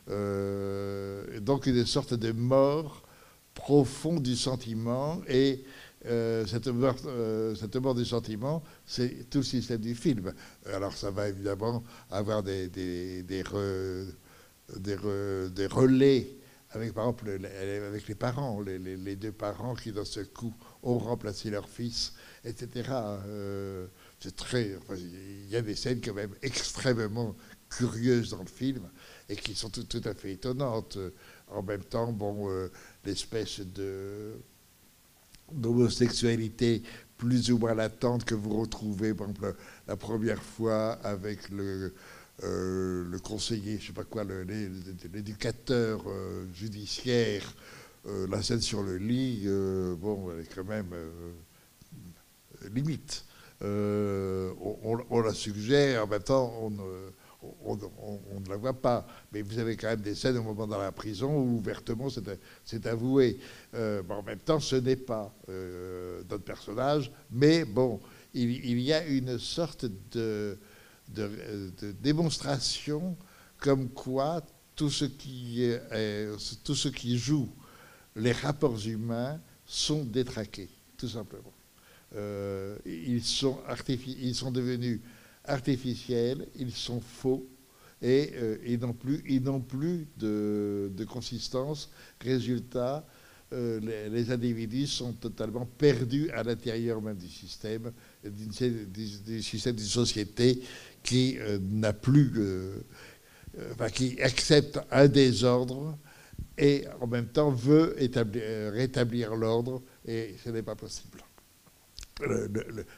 Euh, 0.09 1.39
donc 1.39 1.67
une 1.67 1.85
sorte 1.85 2.13
de 2.13 2.31
mort 2.31 3.03
profonde 3.53 4.23
du 4.23 4.35
sentiment 4.35 5.21
et 5.27 5.63
euh, 6.05 6.45
cette, 6.47 6.67
mort, 6.67 6.95
euh, 7.05 7.53
cette, 7.55 7.75
mort, 7.75 7.93
du 7.93 8.05
sentiment, 8.05 8.63
c'est 8.85 9.29
tout 9.29 9.39
le 9.39 9.43
système 9.43 9.81
du 9.81 9.95
film. 9.95 10.33
Alors 10.65 10.93
ça 10.93 11.11
va 11.11 11.29
évidemment 11.29 11.83
avoir 12.09 12.41
des, 12.41 12.69
des, 12.69 13.23
des, 13.23 13.43
des, 14.77 15.67
relais 15.67 16.37
avec, 16.71 16.93
par 16.93 17.07
exemple, 17.07 17.29
avec 17.29 18.07
les 18.07 18.15
parents, 18.15 18.61
les, 18.61 19.15
deux 19.15 19.31
parents 19.31 19.75
qui, 19.75 19.91
dans 19.91 20.05
ce 20.05 20.21
coup, 20.21 20.53
ont 20.83 20.99
remplacé 20.99 21.49
leur 21.49 21.67
fils, 21.67 22.13
etc. 22.45 22.89
c'est 24.19 24.35
très, 24.35 24.77
il 24.97 25.49
y 25.49 25.55
a 25.55 25.61
des 25.61 25.75
scènes 25.75 26.01
quand 26.01 26.13
même 26.13 26.35
extrêmement 26.41 27.35
curieuses 27.69 28.31
dans 28.31 28.39
le 28.39 28.47
film 28.47 28.89
et 29.29 29.35
qui 29.35 29.55
sont 29.55 29.69
tout, 29.69 30.01
à 30.03 30.13
fait 30.13 30.33
étonnantes. 30.33 30.97
En 31.47 31.63
même 31.63 31.83
temps, 31.83 32.11
bon, 32.11 32.49
euh, 32.49 32.69
l'espèce 33.05 33.61
de 33.61 34.33
d'homosexualité 35.51 36.83
plus 37.17 37.51
ou 37.51 37.57
moins 37.57 37.73
latentes 37.73 38.23
que 38.23 38.35
vous 38.35 38.59
retrouvez, 38.59 39.15
par 39.15 39.29
exemple, 39.29 39.55
la 39.87 39.95
première 39.95 40.43
fois 40.43 40.91
avec 41.03 41.49
le, 41.49 41.95
euh, 42.43 43.03
le 43.09 43.19
conseiller, 43.19 43.79
je 43.79 43.87
sais 43.87 43.93
pas 43.93 44.03
quoi, 44.03 44.23
l'éducateur 44.23 46.03
euh, 46.05 46.45
judiciaire, 46.53 47.55
la 48.05 48.41
scène 48.41 48.61
sur 48.61 48.81
le 48.81 48.97
lit, 48.97 49.45
bon, 49.99 50.31
elle 50.31 50.41
est 50.41 50.53
quand 50.53 50.63
même 50.63 50.93
limite. 52.71 53.25
On, 53.61 55.21
la 55.21 55.33
suggère, 55.33 56.03
en 56.03 56.07
même 56.07 56.23
temps, 56.23 56.53
on, 56.61 57.75
ne 57.75 58.49
la 58.49 58.57
voit 58.57 58.79
pas. 58.79 59.05
Mais 59.31 59.41
vous 59.41 59.59
avez 59.59 59.75
quand 59.75 59.87
même 59.87 60.01
des 60.01 60.15
scènes 60.15 60.37
au 60.37 60.43
moment 60.43 60.67
dans 60.67 60.79
la 60.79 60.91
prison 60.91 61.35
où 61.35 61.57
ouvertement 61.57 62.07
c'est 62.65 62.85
avoué. 62.87 63.39
en 63.73 64.23
même 64.23 64.39
temps, 64.39 64.59
ce 64.59 64.75
n'est 64.77 64.95
pas 64.95 65.33
notre 65.47 66.43
personnage, 66.43 67.11
mais 67.31 67.65
bon, 67.65 67.99
il, 68.33 68.79
y 68.79 68.93
a 68.93 69.05
une 69.05 69.37
sorte 69.39 69.85
de 70.11 70.57
démonstration 72.01 73.17
comme 73.59 73.89
quoi 73.89 74.41
tout 74.75 74.89
ce, 74.89 75.05
qui 75.05 75.69
tout 76.63 76.75
ce 76.75 76.87
qui 76.87 77.17
joue 77.17 77.49
les 78.15 78.31
rapports 78.31 78.79
humains 78.85 79.39
sont 79.65 80.03
détraqués, 80.03 80.69
tout 80.97 81.09
simplement. 81.09 81.53
Euh, 82.15 82.75
ils, 82.85 83.23
sont 83.23 83.59
ils 84.07 84.33
sont 84.33 84.51
devenus 84.51 84.99
artificiels, 85.45 86.47
ils 86.55 86.71
sont 86.71 86.99
faux 86.99 87.47
et 88.01 88.31
euh, 88.35 88.57
ils 88.65 88.79
n'ont 88.79 88.93
plus, 88.93 89.23
ils 89.27 89.43
plus 89.67 90.07
de, 90.17 90.91
de, 90.95 91.05
consistance. 91.05 91.91
Résultat, 92.19 93.05
euh, 93.53 94.09
les, 94.09 94.31
individus 94.31 94.87
sont 94.87 95.13
totalement 95.13 95.67
perdus 95.67 96.31
à 96.31 96.41
l'intérieur 96.41 96.99
même 96.99 97.17
du 97.17 97.27
système, 97.27 97.91
du, 98.23 99.41
système 99.43 99.75
d'une 99.75 99.85
société 99.85 100.61
qui 101.03 101.37
n'a 101.61 101.93
plus, 101.93 102.33
qui 103.93 104.19
accepte 104.21 104.79
un 104.89 105.07
désordre 105.07 105.95
et 106.57 106.85
en 106.99 107.07
même 107.07 107.27
temps 107.27 107.51
veut 107.51 107.95
rétablir 108.73 109.35
l'ordre 109.35 109.83
et 110.05 110.35
ce 110.43 110.49
n'est 110.49 110.63
pas 110.63 110.75
possible. 110.75 111.19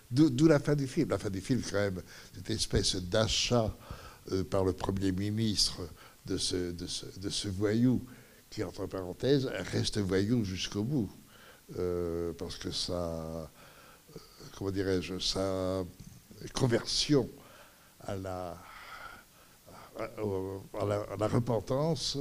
D'où 0.10 0.48
la 0.48 0.60
fin 0.60 0.76
du 0.76 0.88
film? 0.88 1.10
La 1.10 1.18
fin 1.18 1.30
du 1.30 1.42
film, 1.42 1.62
quand 1.70 1.78
même, 1.78 2.02
cette 2.36 2.50
espèce 2.50 2.96
d'achat 2.96 3.76
par 4.50 4.64
le 4.64 4.74
Premier 4.74 5.12
ministre 5.12 5.82
de 6.26 6.38
ce, 6.38 7.48
voyou 7.48 8.04
qui, 8.50 8.64
entre 8.64 8.86
parenthèses, 8.86 9.46
reste 9.72 9.98
voyou 10.00 10.44
jusqu'au 10.44 10.84
bout. 10.84 11.10
Euh, 11.80 12.34
parce 12.34 12.58
que 12.58 12.70
sa, 12.70 12.94
euh, 12.94 13.48
comment 14.58 14.72
dirais-je, 14.72 15.20
sa 15.20 15.86
conversion 16.54 17.30
à 18.02 18.16
la, 18.16 18.58
à, 19.98 20.86
la, 21.18 21.28
repentance 21.28 22.18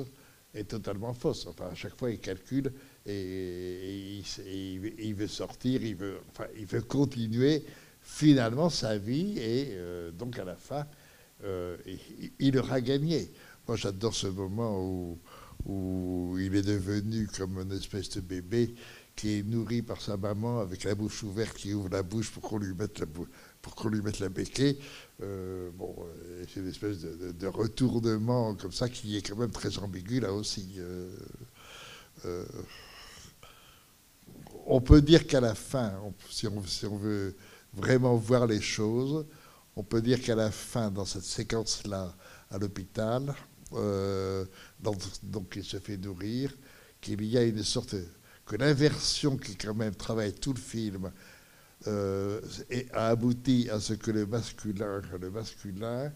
est 0.54 0.70
totalement 0.70 1.12
fausse. 1.14 1.48
Enfin, 1.48 1.66
à 1.72 1.74
chaque 1.74 1.98
fois, 1.98 2.12
il 2.12 2.20
calcule 2.20 2.72
et, 3.06 4.22
il, 4.98 5.14
veut 5.14 5.26
sortir, 5.26 5.82
il 5.82 5.96
veut, 5.96 6.18
enfin, 6.30 6.46
il 6.58 6.66
veut 6.66 6.82
continuer 6.82 7.64
finalement 8.02 8.70
sa 8.70 8.98
vie 8.98 9.38
et 9.38 9.68
euh, 9.70 10.10
donc 10.10 10.38
à 10.38 10.44
la 10.44 10.56
fin, 10.56 10.86
il, 11.42 11.98
il, 12.38 12.58
aura 12.58 12.80
gagné. 12.80 13.30
Moi, 13.66 13.76
j'adore 13.76 14.14
ce 14.14 14.26
moment 14.26 15.18
où 15.64 16.36
il 16.38 16.54
est 16.54 16.62
devenu 16.62 17.26
comme 17.26 17.58
une 17.58 17.72
espèce 17.72 18.10
de 18.10 18.20
bébé 18.20 18.74
qui 19.20 19.38
est 19.38 19.42
nourri 19.42 19.82
par 19.82 20.00
sa 20.00 20.16
maman 20.16 20.60
avec 20.60 20.84
la 20.84 20.94
bouche 20.94 21.22
ouverte, 21.24 21.56
qui 21.56 21.74
ouvre 21.74 21.90
la 21.90 22.02
bouche 22.02 22.30
pour 22.30 22.42
qu'on 22.42 22.58
lui 22.58 22.72
mette 22.72 23.00
la, 23.00 23.06
pour 23.60 23.74
qu'on 23.74 23.88
lui 23.88 24.00
mette 24.00 24.18
la 24.18 24.30
béquée. 24.30 24.78
Euh, 25.22 25.70
bon, 25.74 25.94
euh, 26.00 26.44
c'est 26.48 26.60
une 26.60 26.68
espèce 26.68 27.00
de, 27.00 27.46
retournement 27.46 28.54
comme 28.54 28.72
ça 28.72 28.88
qui 28.88 29.18
est 29.18 29.22
quand 29.22 29.36
même 29.36 29.50
très 29.50 29.76
ambigu 29.78 30.20
là 30.20 30.32
aussi. 30.32 30.76
Euh, 30.78 31.14
on 34.66 34.80
peut 34.80 35.00
dire 35.00 35.26
qu'à 35.26 35.40
la 35.40 35.54
fin, 35.54 35.92
si, 36.28 36.46
on, 36.46 36.60
veut 36.96 37.36
vraiment 37.72 38.16
voir 38.16 38.46
les 38.46 38.60
choses, 38.60 39.26
on 39.76 39.82
peut 39.82 40.02
dire 40.02 40.20
qu'à 40.20 40.34
la 40.34 40.50
fin, 40.50 40.90
dans 40.90 41.04
cette 41.04 41.24
séquence-là, 41.24 42.14
à 42.50 42.58
l'hôpital, 42.58 43.34
euh, 43.74 44.44
donc, 44.80 45.52
il 45.56 45.64
se 45.64 45.78
fait 45.78 45.96
nourrir, 45.96 46.52
qu'il 47.00 47.24
y 47.24 47.38
a 47.38 47.42
une 47.42 47.62
sorte 47.62 47.94
que 48.44 48.56
l'inversion 48.56 49.36
qui 49.36 49.56
quand 49.56 49.74
même 49.74 49.94
travaille 49.94 50.32
tout 50.32 50.52
le 50.52 50.60
film 50.60 51.10
euh, 51.86 52.40
a 52.92 53.08
abouti 53.08 53.68
à 53.70 53.80
ce 53.80 53.94
que 53.94 54.10
le 54.10 54.26
masculin, 54.26 55.00
le 55.20 55.30
masculin, 55.30 56.12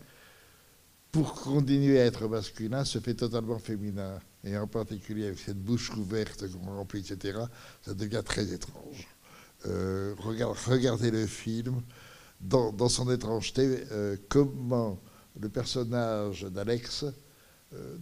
pour 1.15 1.33
continuer 1.33 2.01
à 2.01 2.07
être 2.07 2.27
masculin, 2.27 2.85
se 2.85 2.99
fait 2.99 3.15
totalement 3.15 3.61
féminin. 3.61 4.19
Et 4.43 4.59
en 4.59 4.67
particulier 4.67 5.27
avec 5.27 5.39
cette 5.39 5.63
bouche 5.63 5.93
ouverte 5.93 6.45
qu'on 6.51 6.75
remplit, 6.75 7.09
etc., 7.09 7.39
ça 7.83 7.95
devient 7.95 8.23
très 8.25 8.53
étrange. 8.53 9.07
Euh, 9.67 10.17
regardez 10.19 11.13
le 11.13 11.25
film 11.29 11.83
dans, 12.41 12.89
son 12.89 13.09
étrangeté, 13.13 13.85
euh, 13.93 14.17
comment 14.29 14.99
le 15.41 15.49
personnage 15.49 16.43
d'Alex 16.43 17.05
euh, 17.73 17.97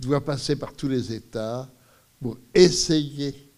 doit 0.00 0.24
passer 0.24 0.56
par 0.56 0.74
tous 0.74 0.88
les 0.88 1.12
états 1.12 1.70
pour 2.20 2.36
essayer 2.52 3.52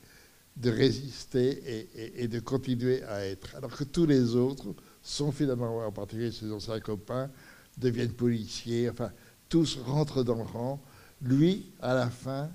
de 0.55 0.71
résister 0.71 1.89
et, 2.23 2.29
de 2.29 2.41
continuer 2.41 3.03
à 3.05 3.25
être. 3.25 3.57
Alors 3.57 3.75
que 3.75 3.85
tous 3.85 4.05
les 4.05 4.37
autres 4.37 4.75
sont 5.03 5.33
finalement, 5.33 5.79
en 5.79 5.93
particulier 5.93 6.31
ses 6.31 6.53
anciens 6.53 6.79
copains, 6.79 7.31
deviennent 7.79 8.13
policiers, 8.13 8.89
enfin, 8.91 9.11
tous 9.49 9.79
rentrent 9.85 10.23
dans 10.23 10.37
le 10.37 10.43
rang. 10.43 10.83
Lui, 11.23 11.73
à 11.81 11.95
la 11.95 12.11
fin, 12.11 12.51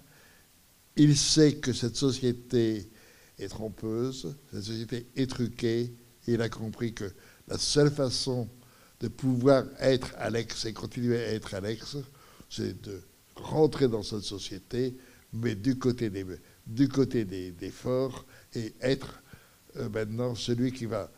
il 0.95 1.17
sait 1.17 1.55
que 1.55 1.73
cette 1.73 1.95
société 1.95 2.89
est 3.38 3.47
trompeuse, 3.47 4.36
cette 4.51 4.63
société 4.63 5.08
est 5.15 5.29
truquée, 5.29 5.93
et 6.27 6.34
il 6.34 6.41
a 6.41 6.49
compris 6.49 6.93
que 6.93 7.12
la 7.47 7.58
seule 7.58 7.89
façon 7.91 8.47
de 8.99 9.08
pouvoir 9.08 9.63
être 9.79 10.13
Alex 10.17 10.65
et 10.65 10.73
continuer 10.73 11.17
à 11.17 11.34
être 11.34 11.53
Alex, 11.53 11.97
c'est 12.49 12.82
de 12.82 13.01
rentrer 13.36 13.88
dans 13.88 14.03
cette 14.03 14.23
société, 14.23 14.95
mais 15.34 15.55
du 15.55 15.77
côté 15.77 16.10
des, 16.10 17.69
forts 17.71 18.25
et 18.53 18.73
être 18.82 19.21
euh, 19.77 19.89
maintenant 19.89 20.36
celui 20.36 20.71
qui 20.71 20.86
va 20.86 21.10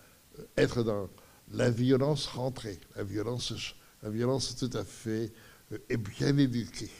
être 0.58 0.84
dans 0.84 1.10
la 1.54 1.70
violence 1.70 2.28
rentrée, 2.28 2.80
la 2.96 3.04
violence, 3.04 3.54
la 4.02 4.10
violence 4.10 4.56
tout 4.56 4.70
à 4.74 4.84
fait 4.84 5.32
euh, 5.72 5.78
et 5.90 5.98
bien 5.98 6.38
éduquée, 6.38 6.92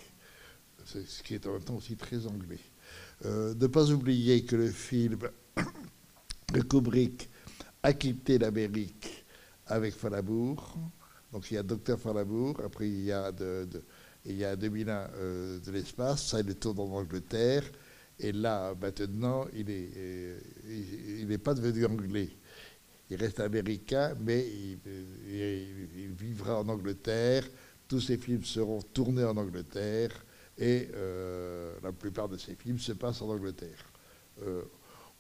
ce 0.86 1.24
qui 1.24 1.36
est 1.36 1.46
en 1.48 1.54
même 1.54 1.64
temps 1.64 1.76
aussi 1.76 1.96
très 1.96 2.26
anglais. 2.28 2.60
Euh, 3.26 3.54
ne 3.54 3.68
pas 3.68 3.90
oublier 3.92 4.44
que 4.46 4.56
le 4.56 4.70
film 4.70 5.20
de 6.54 6.62
Kubrick 6.62 7.30
a 7.84 7.94
quitté 7.94 8.38
l'Amérique 8.38 9.26
avec 9.68 9.94
Falabour. 9.96 10.76
Donc 11.32 11.50
il 11.50 11.56
y 11.56 11.58
a 11.58 11.64
Docteur 11.64 12.00
Falabour, 12.00 12.60
après 12.64 12.90
il 12.90 13.04
y 13.04 13.12
a 13.12 13.32
de 13.32 13.68
a 14.44 14.56
2001 14.56 15.10
euh, 15.16 15.60
de 15.60 15.72
l'espace, 15.72 16.28
ça 16.28 16.42
il 16.42 16.56
tourne 16.56 16.80
en 16.80 16.98
Angleterre, 16.98 17.64
et 18.20 18.32
là 18.32 18.76
maintenant 18.80 19.46
il 19.54 19.66
n'est 19.66 20.38
il, 20.68 21.40
pas 21.40 21.54
devenu 21.54 21.86
anglais. 21.86 22.30
Il 23.12 23.18
reste 23.18 23.40
américain, 23.40 24.16
mais 24.20 24.48
il, 24.48 26.12
vivra 26.18 26.60
en 26.60 26.68
Angleterre. 26.68 27.44
Tous 27.88 28.00
ses 28.00 28.18
films 28.18 28.44
seront 28.44 28.82
tournés 28.82 29.24
en 29.24 29.38
Angleterre 29.38 30.26
et 30.58 30.90
euh, 30.96 31.76
la 31.84 31.92
plupart 31.92 32.30
de 32.30 32.38
ses 32.38 32.56
films 32.56 32.80
se 32.80 32.94
passent 32.94 33.22
en 33.22 33.30
Angleterre. 33.30 33.86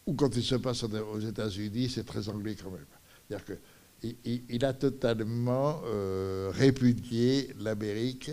ou 0.08 0.13
quand 0.13 0.36
ils 0.36 0.43
se 0.43 0.56
passent 0.56 0.84
aux 0.84 1.19
États-Unis, 1.19 1.89
c'est 1.89 2.06
très 2.06 2.27
anglais 2.30 2.56
quand 2.56 2.71
même. 2.71 2.88
C'est-à-dire 3.30 3.58
il 4.49 4.65
a 4.65 4.73
totalement 4.73 5.82
répudié 6.51 7.54
l'Amérique 7.60 8.32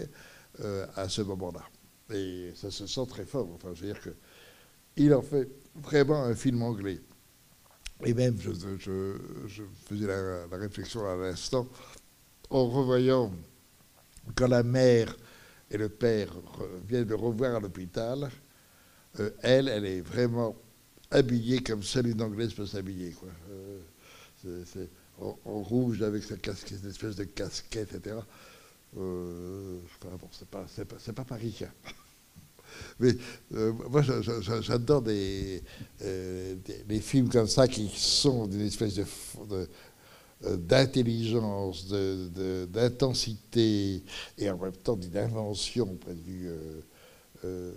euh, 0.65 0.87
à 0.97 1.09
ce 1.09 1.23
moment-là. 1.23 1.63
Et 2.13 2.51
ça 2.57 2.73
se 2.73 2.89
sent 2.89 3.07
très 3.09 3.25
fort. 3.25 3.49
Enfin, 3.55 3.71
dire 3.81 3.97
qu'il 4.97 5.15
en 5.15 5.23
fait 5.23 5.49
vraiment 5.77 6.25
un 6.25 6.35
film 6.35 6.63
anglais. 6.63 6.99
Et 8.05 8.15
même, 8.15 8.37
je, 8.41 9.63
faisais 9.87 10.07
la, 10.07 10.57
réflexion 10.57 11.09
à 11.09 11.17
l'instant, 11.17 11.67
en 12.51 12.69
revoyant 12.69 13.33
quand 14.35 14.47
la 14.47 14.63
mère 14.63 15.17
et 15.71 15.77
le 15.77 15.89
père 15.89 16.33
viennent 16.87 17.09
le 17.09 17.15
revoir 17.17 17.57
à 17.57 17.61
l'hôpital, 17.61 18.31
euh, 19.19 19.31
elle, 19.43 19.69
elle 19.69 19.85
est 19.85 20.01
vraiment 20.01 20.55
habillée 21.11 21.61
comme 21.61 21.83
seule 21.83 22.09
une 22.09 22.23
Anglaise 22.23 22.55
peut 22.55 22.67
s'habiller. 22.67 23.15
Euh, 23.51 23.81
c'est, 24.65 24.89
en, 25.21 25.35
rouge 25.45 26.03
avec 26.03 26.23
cette, 26.23 26.41
casquette, 26.41 26.79
cette 26.79 26.91
espèce 26.91 27.17
de 27.17 27.25
casquette, 27.25 27.95
etc. 27.95 28.17
Euh, 28.97 29.81
bon, 30.03 30.29
c'est 30.31 30.49
pas, 30.49 30.65
pas, 30.65 31.13
pas, 31.13 31.25
parisien. 31.25 31.71
Mais 33.01 33.13
euh, 33.55 33.73
moi, 33.91 34.03
j'adore 34.61 35.03
des, 35.03 35.63
des, 36.01 37.01
films 37.01 37.29
comme 37.29 37.49
ça 37.49 37.69
qui 37.69 37.91
sont 37.95 38.47
d'une 38.47 38.67
espèce 38.67 38.95
de, 38.95 39.05
d'intelligence, 40.57 41.89
d'intensité 41.89 44.03
et 44.37 44.51
en 44.51 44.59
même 44.59 44.77
temps 44.77 44.97
d'une 44.97 45.17
invention, 45.17 45.87
point 45.97 46.15
de 46.15 46.21
vue 46.21 46.51
euh, 47.45 47.73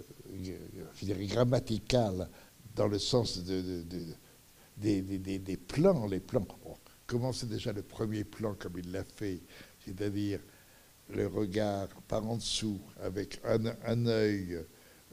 grammatical, 1.28 2.30
dans 2.76 2.88
le 2.88 3.00
sens 3.00 3.44
de, 3.44 3.84
des, 4.78 5.58
plans. 5.58 6.08
Les 6.08 6.20
plans. 6.20 6.46
comment 7.06 7.34
c'est 7.34 7.50
déjà 7.50 7.74
le 7.74 7.84
premier 7.84 8.24
plan 8.24 8.56
comme 8.58 8.78
il 8.78 8.92
l'a 8.92 9.04
fait, 9.04 9.42
c'est-à-dire 9.86 10.40
le 11.10 11.28
regard 11.28 11.90
par 12.08 12.28
en 12.28 12.38
dessous 12.38 12.80
avec 13.02 13.42
un 13.44 14.06
œil 14.06 14.64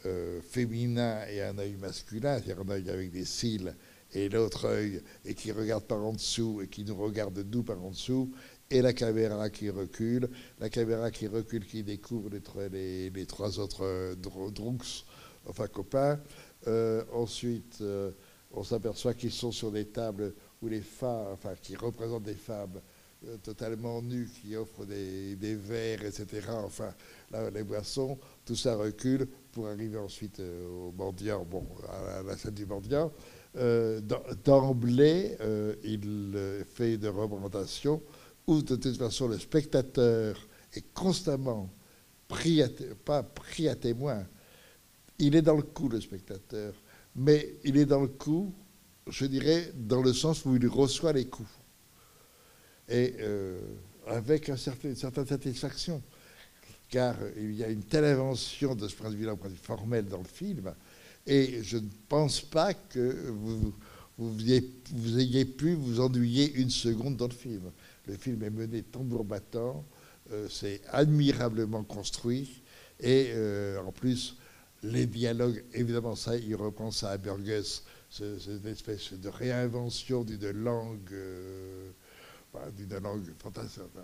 euh, 0.06 0.40
féminin 0.42 1.26
et 1.28 1.42
un 1.42 1.58
œil 1.58 1.76
masculin, 1.76 2.38
c'est-à-dire 2.38 2.62
un 2.62 2.70
œil 2.70 2.88
avec 2.88 3.10
des 3.10 3.24
cils 3.24 3.74
et 4.12 4.28
l'autre 4.28 4.66
œil 4.66 5.02
et 5.24 5.34
qui 5.34 5.52
regarde 5.52 5.84
par 5.84 5.98
en 6.04 6.12
dessous 6.12 6.60
et 6.62 6.68
qui 6.68 6.84
nous 6.84 6.96
regarde 6.96 7.44
nous 7.52 7.62
par 7.62 7.82
en 7.82 7.90
dessous, 7.90 8.32
et 8.70 8.80
la 8.80 8.92
caméra 8.92 9.50
qui 9.50 9.70
recule, 9.70 10.28
la 10.60 10.70
caméra 10.70 11.10
qui 11.10 11.26
recule 11.26 11.66
qui 11.66 11.82
découvre 11.82 12.30
les, 12.30 13.26
trois 13.26 13.58
autres 13.58 13.84
euh, 13.84 14.14
drunks, 14.14 15.04
enfin 15.46 15.66
copains. 15.66 16.20
Euh, 16.66 17.04
ensuite, 17.12 17.82
on 18.52 18.64
s'aperçoit 18.64 19.14
qu'ils 19.14 19.32
sont 19.32 19.52
sur 19.52 19.70
des 19.70 19.86
tables 19.86 20.34
où 20.62 20.68
les 20.68 20.80
femmes, 20.80 21.28
enfin 21.32 21.54
qui 21.60 21.76
représentent 21.76 22.24
des 22.24 22.34
femmes 22.34 22.80
totalement 23.42 24.00
nus 24.02 24.28
qui 24.40 24.56
offrent 24.56 24.84
des, 24.84 25.54
verres, 25.56 26.04
etc. 26.04 26.46
Enfin, 26.64 26.94
là, 27.30 27.50
les 27.50 27.62
boissons, 27.62 28.18
tout 28.44 28.56
ça 28.56 28.76
recule 28.76 29.28
pour 29.52 29.68
arriver 29.68 29.98
ensuite 29.98 30.40
euh, 30.40 30.68
au 30.68 30.92
mendiant, 30.92 31.44
bon, 31.44 31.66
à 31.88 32.22
la 32.22 32.36
scène 32.36 32.54
du 32.54 32.66
mendiant. 32.66 33.12
Euh, 33.56 34.00
D'emblée, 34.44 35.36
euh, 35.40 35.74
il 35.84 36.64
fait 36.66 36.94
une 36.94 37.08
représentation 37.08 38.02
où, 38.46 38.62
de 38.62 38.76
toute 38.76 38.96
façon, 38.96 39.28
le 39.28 39.38
spectateur 39.38 40.36
est 40.74 40.92
constamment 40.92 41.70
pris 42.28 42.62
à, 42.62 42.68
pas 43.04 43.22
pris 43.22 43.68
à 43.68 43.74
témoin. 43.74 44.26
Il 45.18 45.34
est 45.34 45.42
dans 45.42 45.56
le 45.56 45.62
coup, 45.62 45.88
le 45.88 46.00
spectateur, 46.00 46.74
mais 47.16 47.56
il 47.64 47.76
est 47.76 47.86
dans 47.86 48.02
le 48.02 48.08
coup, 48.08 48.54
je 49.08 49.26
dirais, 49.26 49.72
dans 49.74 50.02
le 50.02 50.12
sens 50.12 50.44
où 50.44 50.54
il 50.54 50.66
reçoit 50.68 51.12
les 51.12 51.26
coups 51.26 51.48
et 52.90 53.16
avec 54.06 54.48
un 54.48 54.56
certain, 54.56 54.88
une 54.88 54.96
certaine 54.96 55.26
satisfaction, 55.26 56.02
car 56.88 57.16
il 57.36 57.54
y 57.54 57.64
a 57.64 57.68
une 57.68 57.82
telle 57.82 58.04
invention 58.04 58.74
de 58.74 58.88
ce 58.88 58.94
point 58.94 59.10
de 59.10 59.16
vue-là, 59.16 59.36
point 59.36 59.50
de 59.50 59.54
formel 59.54 60.06
dans 60.06 60.18
le 60.18 60.24
film, 60.24 60.72
et 61.26 61.62
je 61.62 61.76
ne 61.78 61.88
pense 62.08 62.40
pas 62.40 62.72
que 62.74 63.30
vous, 64.16 64.40
ayez, 64.40 65.44
pu 65.44 65.74
vous 65.74 66.00
ennuyer 66.00 66.52
une 66.54 66.70
seconde 66.70 67.16
dans 67.16 67.28
le 67.28 67.34
film. 67.34 67.70
Le 68.06 68.16
film 68.16 68.42
est 68.42 68.50
mené 68.50 68.82
tambour 68.82 69.24
battant, 69.24 69.84
euh, 70.32 70.48
c'est 70.50 70.80
admirablement 70.90 71.84
construit, 71.84 72.62
et 73.00 73.30
euh, 73.34 73.80
en 73.82 73.92
plus, 73.92 74.36
les 74.82 75.06
dialogues, 75.06 75.62
évidemment, 75.74 76.16
ça, 76.16 76.36
il 76.36 76.54
reprend 76.54 76.90
ça 76.90 77.10
à 77.10 77.18
Burgess, 77.18 77.84
cette 78.10 78.64
espèce 78.64 79.12
de 79.12 79.28
réinvention 79.28 80.24
d'une 80.24 80.50
langue 80.52 81.14
d'une 82.76 82.98
langue 82.98 83.32
fantastique, 83.38 83.82
euh, 83.96 84.00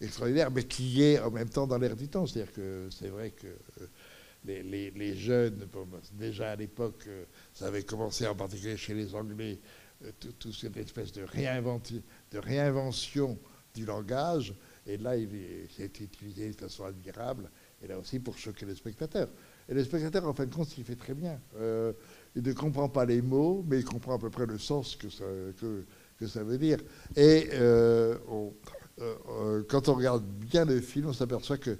extraordinaire, 0.00 0.50
mais 0.50 0.64
qui 0.64 1.02
est 1.02 1.18
en 1.18 1.30
même 1.30 1.48
temps 1.48 1.66
dans 1.66 1.78
l'air 1.78 1.96
du 1.96 2.08
temps. 2.08 2.26
C'est-à-dire 2.26 2.52
que 2.52 2.88
c'est 2.90 3.08
vrai 3.08 3.30
que 3.30 3.46
euh, 3.46 4.90
les, 4.94 5.16
jeunes, 5.16 5.66
déjà 6.12 6.52
à 6.52 6.56
l'époque, 6.56 7.04
euh, 7.08 7.24
ça 7.52 7.66
avait 7.66 7.82
commencé 7.82 8.26
en 8.26 8.34
particulier 8.34 8.76
chez 8.76 8.94
les 8.94 9.14
Anglais, 9.14 9.58
toute 10.18 10.52
cette 10.52 10.76
espèce 10.76 11.12
de, 11.12 11.24
réinvention 12.34 13.38
du 13.74 13.86
langage. 13.86 14.54
Et 14.86 14.98
là, 14.98 15.16
il 15.16 15.34
est 15.34 16.00
utilisé 16.00 16.50
de 16.50 16.60
façon 16.60 16.84
admirable, 16.84 17.50
et 17.82 17.86
là 17.86 17.98
aussi 17.98 18.18
pour 18.18 18.36
choquer 18.36 18.66
le 18.66 18.74
spectateur. 18.74 19.28
Et 19.68 19.72
le 19.72 19.82
spectateur, 19.82 20.26
en 20.26 20.34
fin 20.34 20.44
de 20.44 20.54
compte, 20.54 20.76
il 20.76 20.84
fait 20.84 20.96
très 20.96 21.14
bien. 21.14 21.40
il 22.36 22.42
ne 22.42 22.52
comprend 22.52 22.88
pas 22.88 23.06
les 23.06 23.22
mots, 23.22 23.64
mais 23.66 23.78
il 23.78 23.84
comprend 23.84 24.16
à 24.16 24.18
peu 24.18 24.28
près 24.28 24.46
le 24.46 24.58
sens 24.58 24.96
que, 24.96 25.08
ça, 25.08 26.44
veut 26.44 26.58
dire. 26.58 26.78
Et 27.16 27.48
euh, 27.52 28.16
euh, 28.30 28.50
euh, 29.00 29.62
quand 29.68 29.88
on 29.88 29.94
regarde 29.94 30.24
bien 30.24 30.64
le 30.64 30.80
film, 30.80 31.08
on 31.08 31.12
s'aperçoit 31.12 31.58
que 31.58 31.78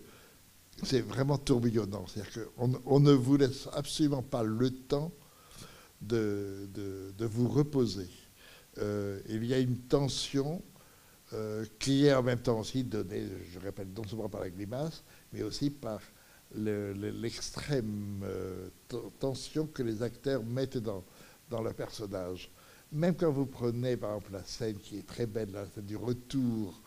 c'est 0.83 1.01
vraiment 1.01 1.39
tourbillonnant. 1.39 2.07
C'est-à-dire 2.07 2.49
qu'on 2.57 2.73
on 2.85 3.01
ne 3.01 3.13
vous 3.13 3.37
laisse 3.37 3.69
absolument 3.73 4.23
pas 4.23 4.43
le 4.43 4.71
temps 4.71 5.13
de, 6.01 6.69
de, 6.75 7.25
vous 7.25 7.49
reposer. 7.49 8.09
il 8.77 9.45
y 9.45 9.55
a 9.55 9.59
une 9.59 9.79
tension 9.79 10.63
qui 11.79 12.07
est 12.07 12.13
en 12.13 12.23
même 12.23 12.41
temps 12.41 12.61
aussi 12.61 12.85
donnée, 12.85 13.27
je 13.53 13.59
répète, 13.59 13.89
non 13.97 14.05
seulement 14.05 14.29
par 14.29 14.43
la 14.43 14.51
grimace, 14.51 15.03
mais 15.33 15.43
aussi 15.43 15.71
par 15.71 16.01
l'extrême 16.55 18.23
tension 19.19 19.67
que 19.67 19.83
les 19.83 20.03
acteurs 20.03 20.45
mettent 20.45 20.77
dans, 20.79 21.05
dans 21.49 21.63
leur 21.63 21.75
personnage 21.75 22.51
même 22.95 23.17
quand 23.17 23.31
vous 23.31 23.47
prenez 23.47 23.97
par 23.97 24.11
exemple 24.15 24.33
la 24.33 24.45
scène 24.45 24.79
qui 24.79 24.99
est 24.99 25.07
très 25.07 25.27
belle, 25.27 25.51
la 25.53 25.67
scène 25.67 25.85
du 25.85 25.97
retour 25.97 26.81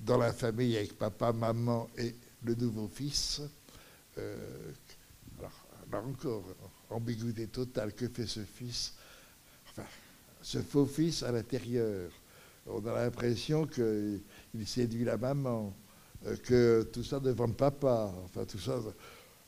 dans 0.00 0.18
la 0.18 0.32
famille 0.32 0.76
avec 0.76 0.96
papa, 0.98 1.32
maman 1.32 1.88
et 1.96 2.14
le 2.44 2.54
nouveau 2.54 2.88
fils, 2.88 3.40
euh, 4.18 4.72
alors, 5.38 5.66
là 5.90 6.00
encore, 6.00 6.44
ambiguïté 6.90 7.46
totale, 7.48 7.92
que 7.92 8.08
fait 8.08 8.26
ce 8.26 8.40
fils? 8.40 8.94
Enfin, 9.70 9.86
ce 10.42 10.58
faux 10.58 10.86
fils 10.86 11.22
à 11.22 11.32
l'intérieur. 11.32 12.10
On 12.66 12.84
a 12.86 13.04
l'impression 13.04 13.66
qu'il 13.66 14.20
séduit 14.66 15.04
la 15.04 15.16
maman, 15.16 15.74
euh, 16.26 16.36
que 16.36 16.88
tout 16.92 17.04
ça 17.04 17.20
devant 17.20 17.46
le 17.46 17.52
papa, 17.52 18.12
enfin 18.24 18.44
tout 18.44 18.58
ça, 18.58 18.80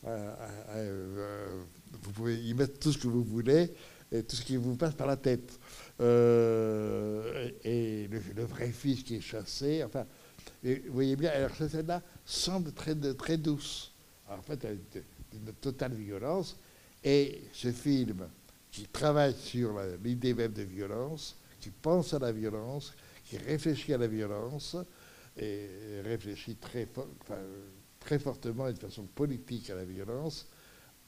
euh, 0.07 1.63
vous 2.03 2.13
pouvez 2.13 2.37
y 2.37 2.55
mettre 2.55 2.79
tout 2.79 2.93
ce 2.93 2.99
que 2.99 3.09
vous 3.09 3.25
voulez 3.25 3.73
et 4.13 4.23
tout 4.23 4.37
ce 4.37 4.45
qui 4.45 4.57
vous 4.57 4.77
passe 4.77 4.95
par 4.95 5.07
la 5.07 5.17
tête. 5.17 5.59
Et 6.01 6.05
le, 8.09 8.45
vrai 8.45 8.71
fils 8.71 9.03
qui 9.03 9.17
est 9.17 9.21
chassé. 9.21 9.83
Enfin, 9.83 10.07
vous 10.63 10.93
voyez 10.93 11.17
bien, 11.17 11.31
alors 11.31 11.51
cette 11.57 11.71
scène-là 11.71 12.03
semble 12.25 12.73
très, 12.73 12.95
très 13.15 13.37
douce. 13.37 13.93
en 14.29 14.43
fait, 14.43 14.67
une 15.33 15.53
totale 15.61 15.95
violence. 15.95 16.57
Et 17.03 17.43
ce 17.53 17.71
film 17.71 18.29
qui 18.71 18.87
travaille 18.89 19.35
sur 19.35 19.79
l'idée 20.03 20.35
même 20.35 20.53
de 20.53 20.63
violence, 20.63 21.37
qui 21.61 21.71
pense 21.71 22.13
à 22.15 22.19
la 22.19 22.33
violence, 22.33 22.93
qui 23.25 23.39
réfléchit 23.39 23.95
à 23.95 23.99
la 23.99 24.07
violence, 24.07 24.77
et 25.37 26.01
réfléchit 26.05 26.57
très, 26.57 26.89
très 28.01 28.19
fortement 28.19 28.67
et 28.67 28.73
de 28.73 28.79
façon 28.79 29.05
politique 29.05 29.71
à 29.71 29.77
la 29.77 29.85
violence, 29.85 30.47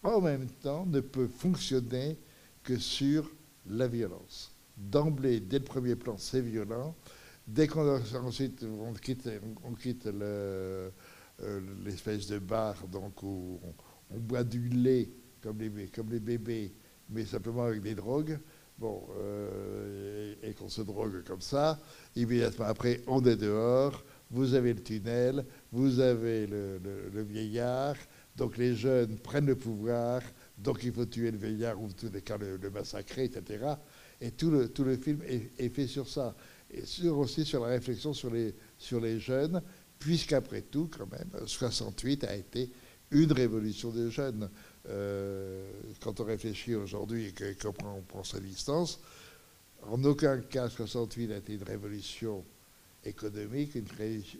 en 0.02 0.20
même 0.20 0.46
temps 0.46 0.86
ne 0.86 1.00
peut 1.00 1.28
fonctionner 1.28 2.16
que 2.62 2.78
sur 2.78 3.30
la 3.66 3.88
violence 3.88 4.52
d'emblée, 4.76 5.40
dès 5.40 5.58
le 5.58 5.64
premier 5.64 5.94
plan, 5.94 6.16
c'est 6.16 6.40
violent. 6.40 6.94
Dès 7.46 7.66
qu'on 7.66 8.00
quitte, 9.00 10.06
euh, 10.06 10.90
l'espèce 11.84 12.26
de 12.26 12.38
bar, 12.38 12.86
donc 12.88 13.22
où 13.22 13.60
on, 14.10 14.18
boit 14.18 14.44
du 14.44 14.68
lait 14.68 15.10
comme 15.42 15.58
les, 15.58 15.70
bébés, 16.20 16.74
mais 17.08 17.24
simplement 17.24 17.64
avec 17.64 17.82
des 17.82 17.94
drogues, 17.94 18.38
bon, 18.78 19.06
euh, 19.18 20.34
et, 20.42 20.52
qu'on 20.52 20.68
se 20.68 20.82
drogue 20.82 21.24
comme 21.24 21.40
ça, 21.40 21.80
immédiatement 22.14 22.66
après, 22.66 23.00
on 23.06 23.24
est 23.24 23.36
dehors, 23.36 24.04
vous 24.30 24.54
avez 24.54 24.74
le 24.74 24.82
tunnel, 24.82 25.44
vous 25.72 25.98
avez 25.98 26.46
le, 26.46 27.22
vieillard, 27.22 27.96
donc 28.36 28.58
les 28.58 28.76
jeunes 28.76 29.18
prennent 29.18 29.46
le 29.46 29.56
pouvoir, 29.56 30.22
donc 30.58 30.84
il 30.84 30.92
faut 30.92 31.06
tuer 31.06 31.30
le 31.30 31.38
vieillard 31.38 31.80
ou 31.80 31.88
tous 31.92 32.10
les 32.12 32.22
cas 32.22 32.36
le 32.36 32.70
massacrer, 32.70 33.24
etc. 33.24 33.76
Et 34.20 34.32
tout 34.32 34.50
le 34.50 34.96
film 34.96 35.20
est, 35.26 35.68
fait 35.70 35.86
sur 35.86 36.06
ça. 36.08 36.34
Et 36.72 36.86
sur, 36.86 37.18
aussi 37.18 37.44
sur 37.44 37.64
la 37.64 37.68
réflexion 37.68 38.12
sur 38.12 38.30
les, 38.30 38.54
sur 38.78 39.00
les 39.00 39.18
jeunes, 39.18 39.62
puisqu'après 39.98 40.62
tout, 40.62 40.88
quand 40.96 41.10
même, 41.10 41.46
68 41.46 42.24
a 42.24 42.36
été 42.36 42.70
une 43.10 43.32
révolution 43.32 43.90
des 43.90 44.10
jeunes. 44.10 44.48
Euh, 44.88 45.70
quand 46.00 46.20
on 46.20 46.24
réfléchit 46.24 46.74
aujourd'hui 46.74 47.26
et 47.26 47.54
qu'on 47.54 47.72
prend, 47.72 48.00
prend, 48.02 48.24
sa 48.24 48.40
distance, 48.40 49.00
en 49.82 50.02
aucun 50.04 50.40
cas 50.40 50.68
68 50.68 51.28
n'a 51.28 51.36
été 51.36 51.54
une 51.54 51.62
révolution 51.62 52.44
économique, 53.04 53.74
une, 53.74 53.86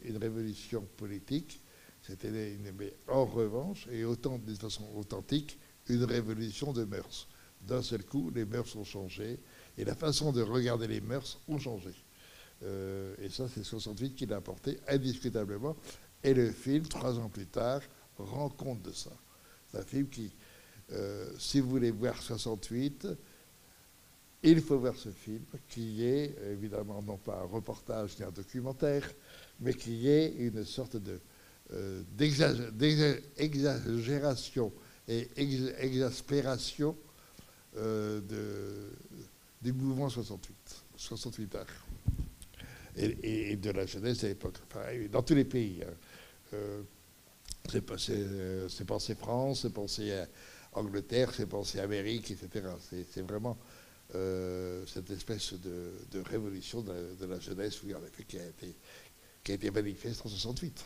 une 0.05 0.17
révolution 0.17 0.87
politique. 0.97 1.61
C'était 2.03 2.31
mais 2.79 2.95
en 3.09 3.27
revanche, 3.27 3.87
et 3.93 4.05
autant 4.05 4.39
de 4.39 4.55
façon 4.55 4.85
authentique, 4.97 5.59
une 5.89 6.05
révolution 6.05 6.73
de 6.73 6.85
mœurs. 6.85 7.29
D'un 7.61 7.83
seul 7.83 8.05
coup, 8.05 8.31
les 8.35 8.47
mœurs 8.47 8.75
ont 8.77 8.85
changé, 8.85 9.39
et 9.77 9.85
la 9.85 9.95
façon 9.95 10.33
de 10.33 10.41
regarder 10.41 10.87
les 10.87 11.01
mœurs 11.01 11.39
ont 11.47 11.59
changé. 11.59 11.91
Euh, 12.63 13.15
et 13.21 13.31
ça, 13.31 13.49
c'est 13.49 13.65
68 13.65 14.15
qui 14.15 14.27
l'a 14.27 14.37
apporté 14.37 14.79
indiscutablement. 14.89 15.75
Et 16.23 16.35
le 16.35 16.51
film, 16.51 16.87
trois 16.87 17.19
ans 17.19 17.31
plus 17.31 17.47
tard, 17.47 17.81
rend 18.19 18.51
compte 18.51 18.83
de 18.83 18.93
ça. 18.93 19.11
C'est 19.71 19.79
un 19.79 19.83
film 19.83 20.07
qui, 20.09 20.31
euh, 20.93 21.33
si 21.39 21.61
vous 21.61 21.71
voulez 21.71 21.91
voir 21.91 22.21
68, 22.21 23.09
il 24.43 24.61
faut 24.61 24.79
voir 24.79 24.95
ce 24.97 25.09
film 25.11 25.43
qui 25.69 26.05
est 26.05 26.37
évidemment 26.51 27.03
non 27.03 27.17
pas 27.19 27.41
un 27.41 27.47
reportage 27.47 28.19
ni 28.19 28.25
un 28.25 28.31
documentaire, 28.31 29.07
mais 29.61 29.75
qui 29.75 30.09
est 30.09 30.35
une 30.39 30.65
sorte 30.65 30.97
euh, 31.73 32.03
d'exagération 32.17 34.73
et 35.09 35.29
exaspération 35.37 36.97
du 39.63 39.73
mouvement 39.73 40.09
68, 40.09 40.57
68 40.97 41.55
heures. 41.55 41.67
Et, 42.97 43.57
de 43.57 43.71
la 43.71 43.87
jeunesse 43.87 44.25
à 44.25 44.29
l'époque, 44.29 44.57
dans 45.11 45.23
tous 45.23 45.35
les 45.35 45.45
pays. 45.45 45.83
Hein. 45.83 45.93
Euh, 46.55 46.83
c'est 47.69 48.85
pensé 48.85 49.15
France, 49.15 49.63
c'est 49.63 49.73
pensé 49.73 50.25
Angleterre, 50.73 51.33
c'est 51.35 51.47
pensé 51.47 51.79
Amérique, 51.79 52.31
etc. 52.33 52.67
C'est 52.83 53.23
vraiment 53.23 53.57
cette 54.13 55.11
espèce 55.11 55.55
de, 55.55 56.21
révolution 56.25 56.81
de 56.81 57.27
la, 57.27 57.39
jeunesse 57.39 57.81
oui, 57.85 57.95
qui, 58.27 58.39
a 58.39 58.47
été, 58.47 58.75
qui 59.45 59.53
a 59.53 59.55
été 59.55 59.71
manifeste 59.71 60.27
en 60.27 60.29
68 60.29 60.85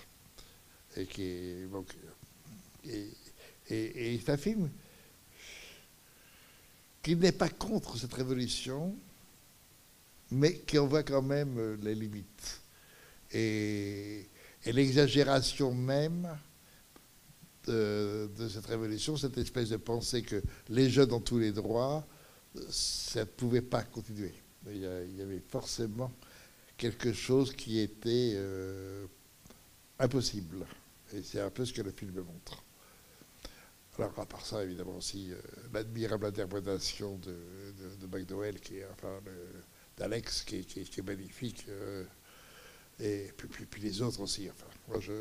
et 0.97 1.07
qui 1.07 1.23
est, 1.23 1.67
et, 3.71 4.21
c'est 4.25 4.33
un 4.33 4.37
film 4.37 4.71
qui 7.03 7.17
n'est 7.17 7.33
pas 7.33 7.49
contre 7.49 7.99
cette 7.99 8.15
révolution, 8.15 8.97
mais 10.35 10.59
qui 10.59 10.79
en 10.79 10.87
voit 10.87 11.03
quand 11.03 11.23
même 11.23 11.57
euh, 11.59 11.77
les 11.83 11.95
limites. 11.95 12.61
Et, 13.33 14.29
l'exagération 14.67 15.75
même 15.75 16.27
de, 17.67 18.29
cette 18.49 18.65
révolution, 18.65 19.17
cette 19.17 19.37
espèce 19.37 19.69
de 19.69 19.77
pensée 19.77 20.23
que 20.23 20.43
les 20.71 20.89
jeunes 20.89 21.13
ont 21.13 21.21
tous 21.21 21.39
les 21.39 21.53
droits, 21.53 22.07
ça 22.71 23.21
ne 23.21 23.25
pouvait 23.27 23.61
pas 23.61 23.83
continuer. 23.83 24.33
Il 24.71 24.79
y, 24.79 25.21
avait 25.21 25.43
forcément 25.51 26.11
quelque 26.79 27.13
chose 27.13 27.55
qui 27.55 27.79
était 27.79 28.33
euh, 28.37 29.07
impossible. 29.99 30.65
Et 31.13 31.23
c'est 31.23 31.41
un 31.41 31.51
peu 31.51 31.67
ce 31.67 31.75
que 31.75 31.83
le 31.83 31.91
film 31.91 32.15
montre. 32.15 32.65
Alors, 33.99 34.19
à 34.19 34.25
part 34.25 34.47
ça, 34.47 34.65
évidemment, 34.65 34.97
aussi, 34.97 35.31
euh, 35.31 35.37
l'admirable 35.75 36.25
interprétation 36.25 37.19
de, 37.19 37.37
de, 38.01 38.07
McDowell, 38.07 38.59
qui 38.61 38.79
est, 38.79 38.87
enfin, 38.93 39.21
d'Alex, 39.97 40.43
qui, 40.43 40.57
est 40.57 41.03
magnifique. 41.03 41.67
Euh, 41.69 42.05
et 43.01 43.31
puis, 43.37 43.67
puis, 43.67 43.83
les 43.83 44.03
autres 44.03 44.21
aussi. 44.21 44.49
Enfin, 44.51 44.67
moi, 44.89 45.01
je, 45.01 45.13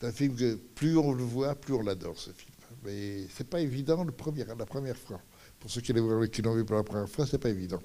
c'est 0.00 0.06
un 0.06 0.12
film 0.12 0.36
que 0.36 0.54
plus 0.54 0.96
on 0.96 1.12
le 1.12 1.24
voit, 1.24 1.54
plus 1.54 1.74
on 1.74 1.82
l'adore, 1.82 2.18
ce 2.18 2.30
film. 2.30 2.52
Mais 2.84 3.26
c'est 3.34 3.48
pas 3.48 3.60
évident 3.60 4.04
le 4.04 4.12
premier, 4.12 4.44
la 4.44 4.66
première 4.66 4.96
fois. 4.96 5.20
Pour 5.58 5.70
ceux 5.70 5.80
qui 5.80 5.92
l'ont 5.92 6.54
vu 6.54 6.64
pour 6.64 6.76
la 6.76 6.82
première 6.82 7.08
fois, 7.08 7.26
c'est 7.26 7.38
pas 7.38 7.48
évident. 7.48 7.80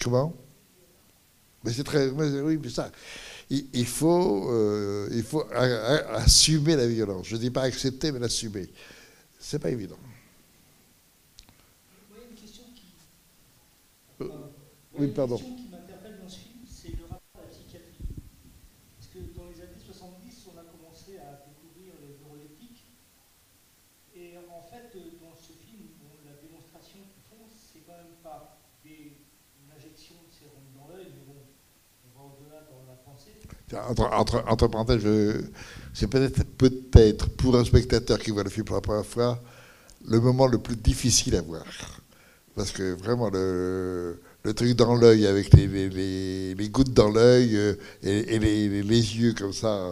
Comment? 0.00 0.34
Mais 1.64 1.72
c'est 1.72 1.84
très. 1.84 2.08
Oui, 2.08 2.58
mais 2.58 2.68
ça 2.68 2.90
il, 3.50 3.86
faut, 3.86 4.50
euh, 4.50 5.08
il 5.12 5.22
faut 5.22 5.44
assumer 5.52 6.76
la 6.76 6.86
violence. 6.86 7.26
Je 7.26 7.36
ne 7.36 7.40
dis 7.40 7.50
pas 7.50 7.62
accepter, 7.62 8.10
mais 8.12 8.18
l'assumer. 8.18 8.68
C'est 9.38 9.58
pas 9.58 9.70
évident. 9.70 9.98
Moi, 12.10 12.18
il 12.18 12.22
y 12.22 12.24
a 12.24 12.30
une 12.30 12.36
question 12.36 12.64
qui. 12.74 12.86
Euh, 14.22 14.28
oui, 14.98 15.08
pardon. 15.08 15.36
Qui 15.36 15.68
m'interpelle 15.70 16.18
dans 16.22 16.28
ce 16.28 16.38
film, 16.38 16.64
c'est 16.66 16.96
le 16.96 17.04
rapport 17.04 17.40
à 17.40 17.44
la 17.44 17.52
psychiatrie. 17.52 18.00
Parce 18.96 19.08
que 19.12 19.18
dans 19.36 19.46
les 19.48 19.60
années 19.60 19.80
70, 19.80 20.48
on 20.48 20.56
a 20.58 20.64
commencé 20.64 21.18
à 21.18 21.44
découvrir 21.44 21.94
le 22.00 22.16
neuroleptique. 22.20 22.86
Et 24.16 24.36
en 24.36 24.64
fait, 24.64 24.96
dans 25.20 25.36
ce 25.36 25.52
film, 25.52 25.92
la 26.24 26.40
démonstration 26.40 27.04
qu'ils 27.12 27.26
font, 27.28 27.44
c'est 27.48 27.84
quand 27.84 27.96
même 27.96 28.16
pas 28.22 28.60
des, 28.84 29.20
une 29.60 29.70
injection 29.76 30.16
de 30.24 30.32
sérum 30.32 30.64
dans 30.72 30.88
l'œil, 30.88 31.12
mais 31.12 31.24
bon, 31.28 31.44
entre, 33.74 34.44
entre, 34.46 34.68
parenthèses, 34.68 35.04
c'est 35.92 36.06
peut-être 36.06 36.44
peut-être 36.56 37.28
pour 37.30 37.56
un 37.56 37.64
spectateur 37.64 38.18
qui 38.18 38.30
voit 38.30 38.44
le 38.44 38.50
film 38.50 38.64
pour 38.64 38.76
la 38.76 38.80
première 38.80 39.04
fois 39.04 39.42
le 40.08 40.20
moment 40.20 40.46
le 40.46 40.58
plus 40.58 40.76
difficile 40.76 41.34
à 41.36 41.42
voir. 41.42 41.64
Parce 42.54 42.70
que 42.70 42.94
vraiment, 42.94 43.28
le, 43.28 44.20
le 44.46 44.54
truc 44.54 44.76
dans 44.76 44.94
l'œil 44.94 45.26
avec 45.26 45.52
les, 45.54 45.66
les, 45.66 46.54
les, 46.54 46.68
gouttes 46.68 46.92
dans 46.92 47.10
l'œil 47.10 47.56
euh, 47.56 47.74
et, 48.04 48.38
les, 48.38 48.80
les, 48.80 49.16
yeux 49.16 49.34
comme 49.36 49.52
ça. 49.52 49.90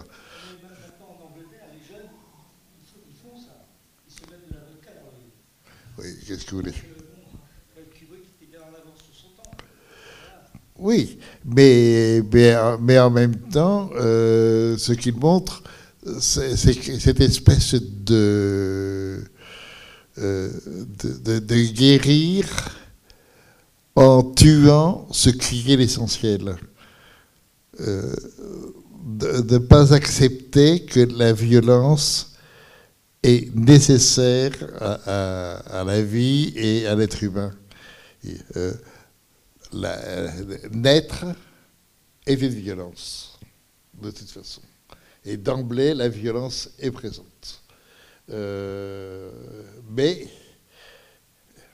Oui, 5.99 6.05
qu'est-ce 6.25 6.45
que 6.45 6.51
vous 6.53 6.59
voulez? 6.59 6.73
Oui, 10.79 11.19
mais, 11.45 12.23
mais, 12.81 12.99
en 13.01 13.11
même 13.11 13.37
temps, 13.51 13.91
euh, 13.97 14.77
ce 14.79 14.93
qu'il 14.93 15.17
montre, 15.17 15.65
c'est 16.21 16.57
cette 16.57 17.21
espèce 17.21 17.75
de, 17.75 19.25
euh, 20.19 20.51
de, 21.03 21.41
de, 21.41 21.73
guérir 21.73 22.47
en 23.97 24.23
tuant 24.23 25.07
ce 25.13 25.31
qui 25.31 25.73
est 25.73 25.77
l'essentiel. 25.77 26.57
Euh, 27.81 28.15
de 29.05 29.55
ne 29.55 29.59
pas 29.59 29.93
accepter 29.93 30.85
que 30.85 31.01
la 31.01 31.33
violence 31.33 32.33
est 33.23 33.55
nécessaire 33.55 34.53
à, 34.81 35.85
la 35.85 36.03
vie 36.03 36.53
et 36.57 36.87
à 36.87 36.95
l'être 36.95 37.23
humain. 37.23 37.53
Et, 38.25 38.37
naître 40.73 41.27
est 42.27 42.35
une 42.35 42.49
violence, 42.49 43.39
de 44.01 44.11
toute 44.11 44.31
façon. 44.31 44.63
Et 45.25 45.37
d'emblée, 45.37 45.95
la 45.95 46.09
violence 46.09 46.71
est 46.79 46.91
présente. 46.91 47.63
Euh, 48.31 49.31
mais 49.91 50.29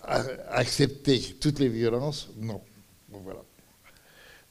accepter 0.04 1.20
toutes 1.40 1.58
les 1.58 1.68
violences, 1.68 2.28
non. 2.36 2.60
voilà. 3.10 3.42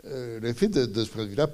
Euh, 0.06 0.40
le 0.40 0.54
fait 0.54 0.70
de, 0.70 1.04
ce 1.04 1.18
de 1.18 1.24
vue-là 1.24 1.48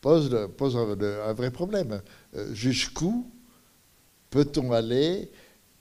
pose, 0.00 0.34
un, 0.34 1.32
vrai 1.32 1.50
problème. 1.50 2.02
Euh, 2.34 2.52
jusqu'où 2.54 3.30
peut-on 4.30 4.72
aller? 4.72 5.30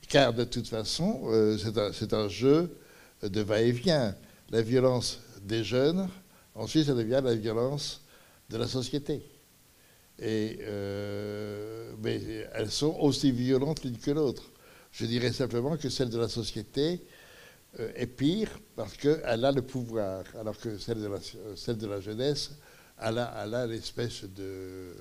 Car 0.07 0.33
de 0.33 0.43
toute 0.43 0.67
façon, 0.67 1.23
c'est 1.57 2.13
un, 2.13 2.19
un, 2.19 2.27
jeu 2.29 2.77
de 3.23 3.41
va-et-vient 3.41 4.15
la 4.51 4.61
violence 4.61 5.19
des 5.41 5.63
jeunes, 5.63 6.07
ensuite 6.53 6.85
ça 6.85 6.93
devient 6.93 7.21
la 7.23 7.35
violence 7.35 8.01
de 8.49 8.57
la 8.57 8.67
société. 8.67 9.23
Et, 10.19 10.59
euh, 10.61 11.93
mais 12.01 12.21
elles 12.53 12.71
sont 12.71 12.95
aussi 12.99 13.31
violentes 13.31 13.83
l'une 13.83 13.97
que 13.97 14.11
l'autre. 14.11 14.51
Je 14.91 15.05
dirais 15.05 15.33
simplement 15.33 15.75
que 15.75 15.89
celle 15.89 16.09
de 16.09 16.17
la 16.17 16.29
société 16.29 16.93
euh, 16.93 17.14
est 17.77 18.07
pire 18.07 18.49
parce 18.75 18.95
qu'elle 18.97 19.45
a 19.45 19.51
le 19.51 19.61
pouvoir, 19.61 20.23
alors 20.39 20.57
que 20.57 20.77
celle 20.77 21.01
de 21.01 21.07
la, 21.07 21.73
de 21.73 21.87
la 21.87 21.99
jeunesse, 21.99 22.51
elle 22.99 23.17
a, 23.19 23.67
l'espèce 23.67 24.23
de, 24.23 24.93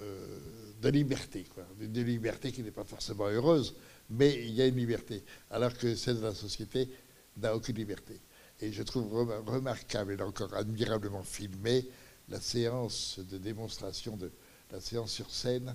euh, 0.00 0.38
de 0.80 0.88
liberté, 0.88 1.44
quoi. 1.54 1.64
De, 1.78 2.02
liberté 2.02 2.52
qui 2.52 2.62
n'est 2.62 2.70
pas 2.70 2.84
forcément 2.84 3.26
heureuse, 3.26 3.74
mais 4.08 4.46
il 4.46 4.54
y 4.54 4.62
a 4.62 4.66
une 4.66 4.76
liberté, 4.76 5.22
alors 5.50 5.76
que 5.76 5.94
celle 5.94 6.16
de 6.16 6.22
la 6.24 6.34
société 6.34 6.88
n'a 7.36 7.54
aucune 7.54 7.76
liberté. 7.76 8.18
Et 8.60 8.72
je 8.72 8.82
trouve 8.82 9.12
remarquable 9.46 10.16
et 10.18 10.22
encore 10.22 10.54
admirablement 10.54 11.22
filmé 11.22 11.86
la 12.28 12.40
séance 12.40 13.18
de 13.18 13.38
démonstration, 13.38 14.16
de 14.16 14.30
la 14.70 14.80
séance 14.80 15.12
sur 15.12 15.30
scène 15.30 15.74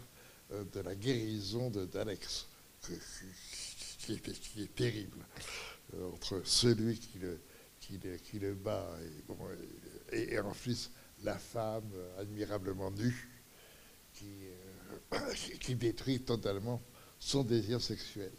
euh, 0.51 0.63
de 0.73 0.79
la 0.79 0.95
guérison 0.95 1.69
d'Alex, 1.69 2.47
qui, 2.81 4.13
est 4.13 4.75
terrible, 4.75 5.17
euh, 5.19 5.74
entre 6.13 6.41
celui 6.45 6.99
qui 6.99 7.19
le, 7.19 7.39
qui 7.79 7.99
qui 8.23 8.39
le 8.39 8.53
bat 8.53 8.97
et, 10.12 10.39
en 10.39 10.51
plus 10.51 10.91
la 11.23 11.38
femme 11.38 11.91
admirablement 12.17 12.91
nue 12.91 13.29
qui, 14.13 14.47
euh, 15.13 15.34
qui 15.60 15.75
détruit 15.75 16.21
totalement 16.21 16.81
son 17.19 17.43
désir 17.43 17.81
sexuel, 17.81 18.31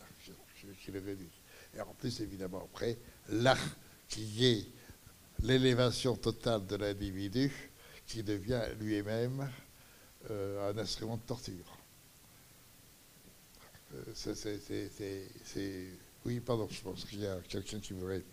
qui 0.80 0.90
le 0.90 1.00
réduit. 1.00 1.30
Et 1.74 1.80
en 1.80 1.94
plus, 1.94 2.20
évidemment, 2.20 2.62
après, 2.64 2.98
l'art 3.28 3.76
qui 4.08 4.44
est 4.44 4.66
l'élévation 5.42 6.16
totale 6.16 6.66
de 6.66 6.76
l'individu 6.76 7.52
qui 8.06 8.22
devient 8.22 8.62
lui-même 8.78 9.50
euh, 10.30 10.70
un 10.70 10.78
instrument 10.78 11.16
de 11.16 11.22
torture. 11.22 11.78
Euh, 13.94 14.02
c'est, 14.14 15.88
oui, 16.26 16.40
pardon, 16.40 16.66
je 16.68 16.82
pense 16.82 17.04
qu'il 17.04 17.20
y 17.20 17.26
a 17.26 17.38
quelqu'un 17.48 17.78
qui 17.78 17.92
voudrait 17.92 18.24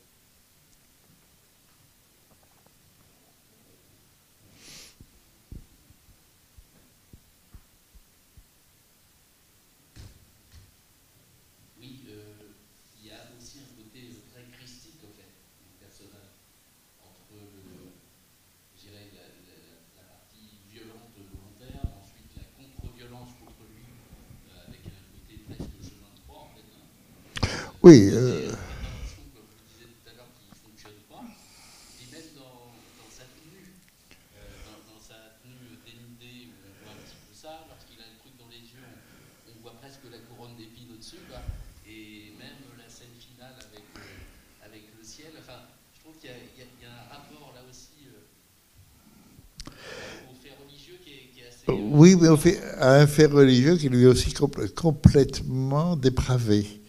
fait 52.83 53.01
un 53.01 53.07
fait 53.07 53.25
religieux 53.25 53.77
qui 53.77 53.89
lui 53.89 54.03
est 54.03 54.07
aussi 54.07 54.33
complètement 54.75 55.95
dépravé. 55.95 56.81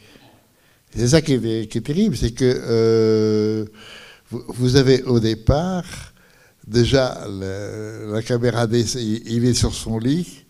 C'est 0.96 1.09
ça 1.09 1.22
qui 1.22 1.35
est, 1.35 1.85
terrible, 1.85 2.16
c'est 2.16 2.33
que 2.33 2.44
euh, 2.44 3.64
vous, 4.30 4.76
avez 4.76 5.02
au 5.02 5.18
départ 5.18 5.85
déjà 6.66 7.26
la 7.28 8.22
caméra 8.22 8.66
descend, 8.66 9.02
il 9.02 9.44
est 9.44 9.54
sur 9.54 9.74
son 9.74 9.98
lit 9.98 10.44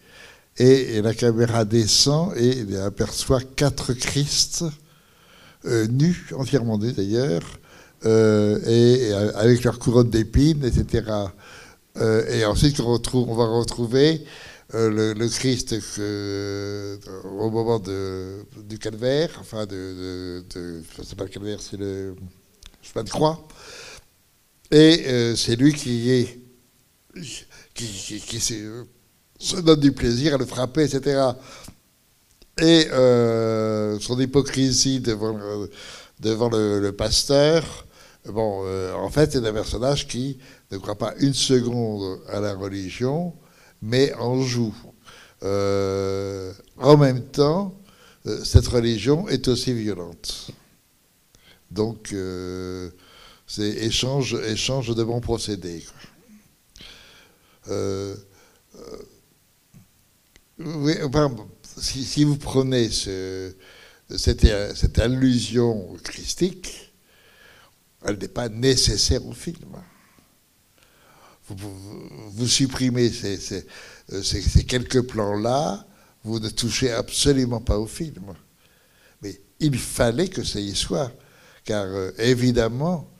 et, 0.58 1.00
la 1.02 1.14
caméra 1.14 1.64
descend 1.64 2.36
et 2.36 2.58
il 2.58 2.76
aperçoit 2.76 3.40
quatre 3.40 3.94
Christ 3.94 4.64
euh, 5.64 5.86
nus, 5.88 6.26
entièrement 6.36 6.78
nus 6.78 6.92
d'ailleurs, 6.92 7.42
euh, 8.04 8.60
et 8.66 9.12
avec 9.34 9.64
leur 9.64 9.78
couronne 9.78 10.10
d'épines, 10.10 10.64
etc. 10.64 11.04
Et 12.30 12.44
ensuite, 12.44 12.80
on 12.80 13.34
va 13.34 13.46
retrouver 13.46 14.24
euh, 14.72 15.14
le, 15.14 15.28
Christ 15.28 15.74
au 17.24 17.50
moment 17.50 17.78
du 17.78 18.78
calvaire, 18.78 19.30
enfin, 19.38 19.66
de, 19.66 20.42
de, 20.48 20.82
c'est 21.02 21.16
pas 21.16 21.24
le 21.24 21.30
calvaire, 21.30 21.60
c'est 21.60 21.76
le 21.76 22.16
chemin 22.80 23.04
de 23.04 23.10
croix. 23.10 23.46
Et 24.70 25.04
euh, 25.06 25.36
c'est 25.36 25.56
lui 25.56 25.74
qui 25.74 26.26
se 29.38 29.56
donne 29.60 29.80
du 29.80 29.92
plaisir 29.92 30.34
à 30.34 30.38
le 30.38 30.46
frapper, 30.46 30.84
etc. 30.84 31.20
Et 32.58 32.86
son 34.00 34.18
hypocrisie 34.18 35.00
devant, 35.00 35.38
devant 36.20 36.48
le, 36.48 36.90
pasteur, 36.92 37.86
bon, 38.24 38.64
en 38.94 39.10
fait, 39.10 39.32
c'est 39.32 39.46
un 39.46 39.52
personnage 39.52 40.08
qui 40.08 40.38
ne 40.72 40.78
croit 40.78 40.96
pas 40.96 41.14
une 41.18 41.34
seconde 41.34 42.20
à 42.28 42.40
la 42.40 42.54
religion, 42.54 43.34
mais 43.84 44.14
en 44.14 44.40
joue. 44.40 44.74
Euh, 45.42 46.52
en 46.78 46.96
même 46.96 47.22
temps, 47.22 47.78
euh, 48.26 48.42
cette 48.44 48.66
religion 48.66 49.28
est 49.28 49.46
aussi 49.46 49.74
violente. 49.74 50.50
Donc, 51.70 52.12
euh, 52.12 52.90
c'est 53.46 53.68
échange, 53.68 54.34
échange 54.46 54.94
de 54.94 55.04
bons 55.04 55.20
procédés. 55.20 55.84
si, 61.76 62.24
vous 62.24 62.36
prenez 62.38 62.88
cette, 62.88 64.46
cette 64.76 64.98
allusion 64.98 65.94
christique, 66.02 66.94
elle 68.06 68.16
n'est 68.16 68.28
pas 68.28 68.48
nécessaire 68.48 69.26
au 69.26 69.32
film 69.32 69.76
vous, 71.48 72.46
supprimez 72.46 73.10
euh, 73.24 74.22
ces, 74.22 74.64
quelques 74.64 75.02
plans-là, 75.02 75.86
vous 76.24 76.40
ne 76.40 76.48
touchez 76.48 76.90
absolument 76.90 77.60
pas 77.60 77.78
au 77.78 77.86
film. 77.86 78.34
Mais 79.22 79.38
il 79.60 79.78
fallait 79.78 80.28
que 80.28 80.42
ça 80.42 80.60
y 80.60 80.74
soit, 80.74 81.12
car 81.64 81.84
euh, 81.84 82.10
évidemment, 82.18 83.10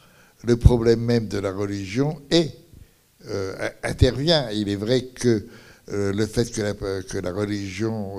le 0.43 0.57
problème 0.57 1.01
même 1.01 1.29
de 1.29 1.39
la 1.39 1.53
religion 1.53 2.21
euh, 2.33 3.69
intervient. 3.83 4.51
Il 4.51 4.69
est 4.69 4.77
vrai 4.77 5.07
que 5.07 5.47
le 5.89 6.27
fait 6.27 6.51
que 6.51 7.19
la, 7.19 7.31
religion, 7.31 8.15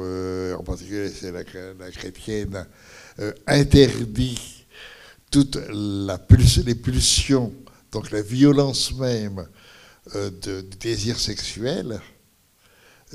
en 0.56 0.64
particulier 0.64 1.10
c'est 1.10 1.32
la, 1.32 1.44
chrétienne, 1.92 2.64
interdit 3.48 4.66
toutes 5.32 5.58
la 5.72 6.24
les 6.64 6.76
pulsions, 6.76 7.52
donc 7.92 8.12
la 8.12 8.22
violence 8.22 8.94
même 8.94 9.48
euh, 10.14 10.30
de, 10.30 10.62
désir 10.80 11.20
sexuel, 11.20 12.00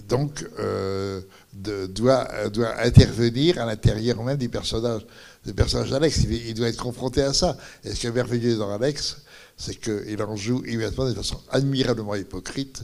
donc 0.08 0.44
euh, 0.58 1.20
doit, 1.52 2.48
doit 2.48 2.80
intervenir 2.80 3.60
à 3.60 3.66
l'intérieur 3.66 4.22
même 4.24 4.36
du 4.36 4.48
personnage, 4.48 5.06
du 5.44 5.54
personnage 5.54 5.90
d'Alex. 5.90 6.24
Il, 6.28 6.54
doit 6.54 6.68
être 6.68 6.82
confronté 6.82 7.22
à 7.22 7.32
ça. 7.32 7.56
Et 7.84 7.90
ce 7.94 8.00
qui 8.00 8.06
est 8.06 8.12
merveilleux 8.12 8.56
dans 8.56 8.72
Alex, 8.72 9.18
c'est 9.56 9.74
qu'il 9.74 10.22
en 10.22 10.36
joue 10.36 10.64
immédiatement 10.64 11.08
de 11.08 11.14
façon 11.14 11.40
admirablement 11.50 12.14
hypocrite. 12.14 12.82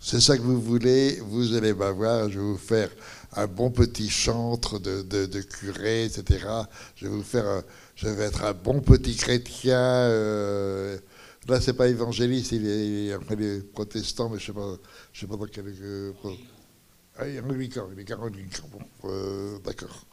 C'est 0.00 0.20
ça 0.20 0.36
que 0.36 0.42
vous 0.42 0.60
voulez, 0.60 1.20
vous 1.20 1.54
allez 1.54 1.74
m'avoir, 1.74 2.28
je 2.28 2.38
vais 2.38 2.44
vous 2.44 2.56
faire 2.58 2.90
un 3.34 3.46
bon 3.46 3.70
petit 3.70 4.10
chantre 4.10 4.80
de, 4.80 5.02
de, 5.02 5.40
curé, 5.42 6.04
etc. 6.04 6.44
Je 6.96 7.06
vais 7.06 7.12
vous 7.12 7.22
faire, 7.22 7.62
je 7.94 8.08
vais 8.08 8.24
être 8.24 8.44
un 8.44 8.52
bon 8.52 8.80
petit 8.80 9.14
chrétien. 9.14 9.78
Euh, 9.78 10.98
Là, 11.48 11.60
c'est 11.60 11.72
pas 11.72 11.88
évangéliste, 11.88 12.52
il 12.52 12.66
est, 12.66 13.12
après 13.12 13.34
les 13.34 13.60
protestants, 13.60 14.28
mais 14.28 14.38
je 14.38 14.46
sais 14.46 14.52
pas, 14.52 14.76
je 15.12 15.20
sais 15.20 15.26
pas 15.26 15.36
dans 15.36 15.46
quel. 15.46 15.64
Euh, 15.80 16.12
ah, 17.16 17.26
il 17.26 17.36
est 17.36 17.40
anglican, 17.40 17.88
il 17.92 17.98
est 17.98 18.12
anglican. 18.12 18.68
Bon, 18.70 19.08
euh, 19.08 19.58
d'accord. 19.64 20.06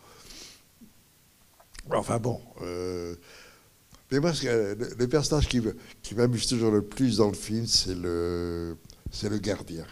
Enfin 1.92 2.18
bon. 2.18 2.42
Euh, 2.62 3.16
mais 4.12 4.20
moi, 4.20 4.32
le, 4.42 5.06
personnage 5.06 5.48
qui, 5.48 5.62
qui 6.02 6.16
m'amuse 6.16 6.48
toujours 6.48 6.72
le 6.72 6.82
plus 6.82 7.18
dans 7.18 7.28
le 7.28 7.36
film, 7.36 7.68
c'est 7.68 7.96
le, 7.96 8.76
c'est 9.12 9.30
le 9.30 9.38
gardien. 9.38 9.86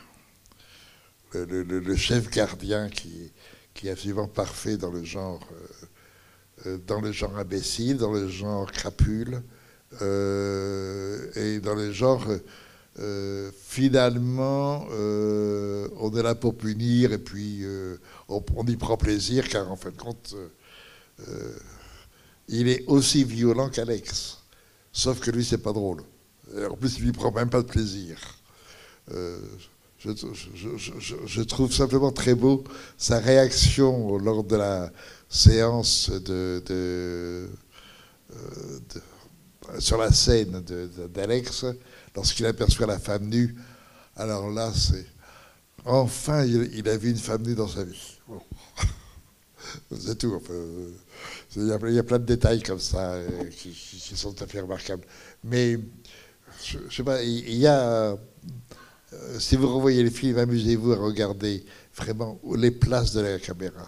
Le, 1.33 1.95
chef 1.95 2.31
gardien 2.31 2.89
qui, 2.89 3.31
qui 3.75 3.89
est 3.89 3.91
absolument 3.91 4.27
parfait 4.27 4.77
dans 4.77 4.89
le 4.89 5.03
genre, 5.03 5.47
dans 6.87 6.99
le 6.99 7.11
genre 7.11 7.37
imbécile, 7.37 7.97
dans 7.97 8.11
le 8.11 8.27
genre 8.27 8.71
crapule. 8.71 9.43
Euh, 10.01 11.31
et 11.35 11.59
dans 11.59 11.75
les 11.75 11.93
genres, 11.93 12.25
euh, 12.99 13.51
finalement, 13.63 14.87
euh, 14.91 15.87
on 15.99 16.15
est 16.15 16.23
là 16.23 16.35
pour 16.35 16.55
punir 16.55 17.13
et 17.13 17.17
puis 17.17 17.63
on, 18.27 18.43
y 18.67 18.75
prend 18.75 18.97
plaisir 18.97 19.47
car 19.47 19.71
en 19.71 19.75
fin 19.75 19.91
de 19.91 19.97
compte, 19.97 20.35
il 22.47 22.67
est 22.67 22.83
aussi 22.87 23.23
violent 23.23 23.69
qu'Alex. 23.69 24.39
Sauf 24.91 25.19
que 25.19 25.31
lui, 25.31 25.45
c'est 25.45 25.57
pas 25.59 25.73
drôle. 25.73 26.01
en 26.69 26.75
plus, 26.75 26.97
il 26.97 27.05
n'y 27.05 27.11
prend 27.11 27.31
même 27.31 27.49
pas 27.49 27.61
de 27.61 27.67
plaisir. 27.67 28.17
Je, 29.99 31.41
trouve 31.41 31.71
simplement 31.71 32.11
très 32.11 32.35
beau 32.35 32.63
sa 32.97 33.19
réaction 33.19 34.17
lors 34.17 34.43
de 34.43 34.55
la 34.55 34.91
séance 35.29 36.09
de 36.09 37.47
sur 39.79 39.97
la 39.97 40.11
scène 40.11 40.63
d'Alex, 41.13 41.65
lorsqu'il 42.15 42.45
aperçoit 42.45 42.87
la 42.87 42.99
femme 42.99 43.27
nue. 43.27 43.55
Alors 44.15 44.49
là, 44.49 44.71
c'est. 44.73 45.05
Enfin, 45.85 46.43
il, 46.43 46.87
a 46.89 46.97
vu 46.97 47.11
une 47.11 47.17
femme 47.17 47.43
nue 47.43 47.55
dans 47.55 47.67
sa 47.67 47.83
vie. 47.83 48.17
c'est 49.97 50.17
tout. 50.17 50.41
il, 51.55 51.67
y 51.67 51.99
a, 51.99 52.03
plein 52.03 52.19
de 52.19 52.25
détails 52.25 52.61
comme 52.61 52.79
ça 52.79 53.13
euh, 53.13 53.45
qui, 53.49 53.73
sont 53.73 54.33
tout 54.33 54.43
à 54.43 54.47
fait 54.47 54.59
remarquables. 54.59 55.05
Mais, 55.43 55.79
je, 56.63 56.77
sais 56.91 57.03
pas, 57.03 57.23
il 57.23 57.55
y 57.55 57.67
a. 57.67 58.17
Euh, 59.13 59.39
si 59.39 59.55
vous 59.55 59.73
revoyez 59.73 60.03
les 60.03 60.11
films, 60.11 60.37
amusez-vous 60.37 60.91
à 60.91 60.97
regarder 60.97 61.63
vraiment 61.95 62.39
les 62.55 62.71
places 62.71 63.13
de 63.13 63.21
la 63.21 63.39
caméra. 63.39 63.87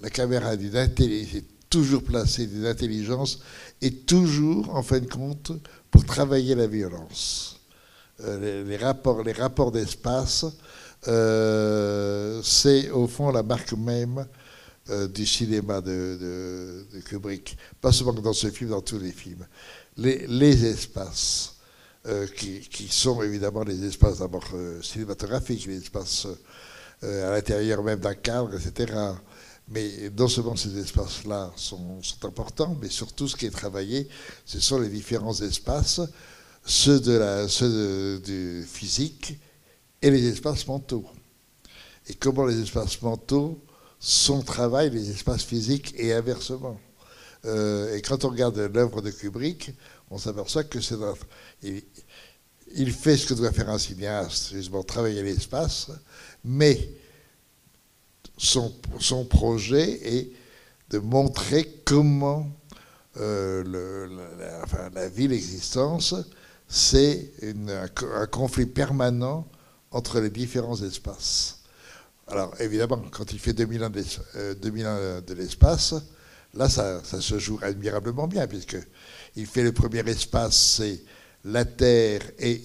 La 0.00 0.10
caméra 0.10 0.52
est 0.52 1.44
toujours 1.70 2.02
placée 2.02 2.46
d'une 2.46 2.66
intelligence 2.66 3.38
et 3.80 3.92
toujours, 3.92 4.74
en 4.74 4.82
fin 4.82 4.98
de 4.98 5.06
compte, 5.06 5.52
pour 5.90 6.04
travailler 6.04 6.54
la 6.56 6.66
violence. 6.66 7.60
Euh, 8.24 8.64
les, 8.64 8.76
rapports, 8.76 9.22
les 9.22 9.32
rapports 9.32 9.72
d'espace, 9.72 10.44
euh, 11.08 12.42
c'est 12.42 12.90
au 12.90 13.06
fond 13.06 13.30
la 13.30 13.42
marque 13.42 13.72
même 13.72 14.26
euh, 14.90 15.06
du 15.06 15.24
cinéma 15.24 15.80
de, 15.80 16.84
Kubrick. 17.06 17.56
Pas 17.80 17.92
seulement 17.92 18.12
dans 18.12 18.32
ce 18.32 18.50
film, 18.50 18.70
dans 18.70 18.82
tous 18.82 18.98
les 18.98 19.12
films. 19.12 19.46
Les, 19.96 20.66
espaces, 20.66 21.56
qui, 22.36 22.88
sont 22.90 23.22
évidemment 23.22 23.62
les 23.62 23.84
espaces 23.84 24.18
d'abord 24.18 24.48
cinématographiques, 24.82 25.66
les 25.66 25.78
espaces 25.78 26.26
à 27.02 27.30
l'intérieur 27.30 27.82
même 27.82 28.00
d'un 28.00 28.14
cadre, 28.14 28.54
etc. 28.54 28.94
Mais 29.70 30.10
non 30.18 30.26
seulement 30.26 30.56
ces 30.56 30.76
espaces-là 30.78 31.52
sont, 31.54 32.00
importants, 32.24 32.76
mais 32.82 32.88
surtout 32.88 33.28
ce 33.28 33.36
qui 33.36 33.46
est 33.46 33.50
travaillé, 33.50 34.08
ce 34.44 34.58
sont 34.58 34.80
les 34.80 34.88
différents 34.88 35.40
espaces, 35.40 36.00
ceux, 36.64 36.98
de 36.98 37.12
la, 37.12 37.48
ceux 37.48 38.18
du 38.18 38.64
physique 38.66 39.38
et 40.02 40.10
les 40.10 40.26
espaces 40.26 40.66
mentaux. 40.66 41.06
Et 42.08 42.14
comment 42.14 42.46
les 42.46 42.60
espaces 42.60 43.00
mentaux 43.00 43.62
sont 44.00 44.42
travaillent 44.42 44.90
les 44.90 45.10
espaces 45.10 45.44
physiques 45.44 45.94
et 45.96 46.12
inversement. 46.12 46.80
Euh, 47.44 47.94
et 47.94 48.02
quand 48.02 48.24
on 48.24 48.30
regarde 48.30 48.58
l'œuvre 48.58 49.02
de 49.02 49.10
Kubrick, 49.10 49.72
on 50.10 50.18
s'aperçoit 50.18 50.64
que 50.64 50.80
c'est 50.80 50.96
il, 51.62 51.82
il, 52.74 52.92
fait 52.92 53.16
ce 53.16 53.26
que 53.26 53.34
doit 53.34 53.52
faire 53.52 53.70
un 53.70 53.78
cinéaste, 53.78 54.50
justement 54.52 54.82
travailler 54.82 55.22
l'espace, 55.22 55.90
mais 56.44 56.90
son, 58.40 59.24
projet 59.26 60.00
est 60.02 60.30
de 60.90 60.98
montrer 60.98 61.82
comment 61.84 62.50
euh, 63.18 64.08
la, 64.94 65.08
vie, 65.08 65.28
l'existence, 65.28 66.14
c'est 66.66 67.32
un, 67.42 68.26
conflit 68.26 68.66
permanent 68.66 69.46
entre 69.90 70.20
les 70.20 70.30
différents 70.30 70.80
espaces. 70.82 71.58
Alors 72.28 72.54
évidemment, 72.60 73.02
quand 73.10 73.32
il 73.32 73.38
fait 73.38 73.52
2000 73.52 73.84
ans 73.84 73.90
de 73.90 75.34
l'espace, 75.34 75.94
là 76.54 76.68
ça, 76.68 77.02
ça, 77.04 77.20
se 77.20 77.38
joue 77.38 77.58
admirablement 77.62 78.26
bien, 78.26 78.46
puisqu'il 78.46 79.46
fait 79.46 79.64
le 79.64 79.72
premier 79.72 80.08
espace, 80.08 80.76
c'est 80.76 81.02
la 81.44 81.64
Terre 81.64 82.22
et 82.38 82.62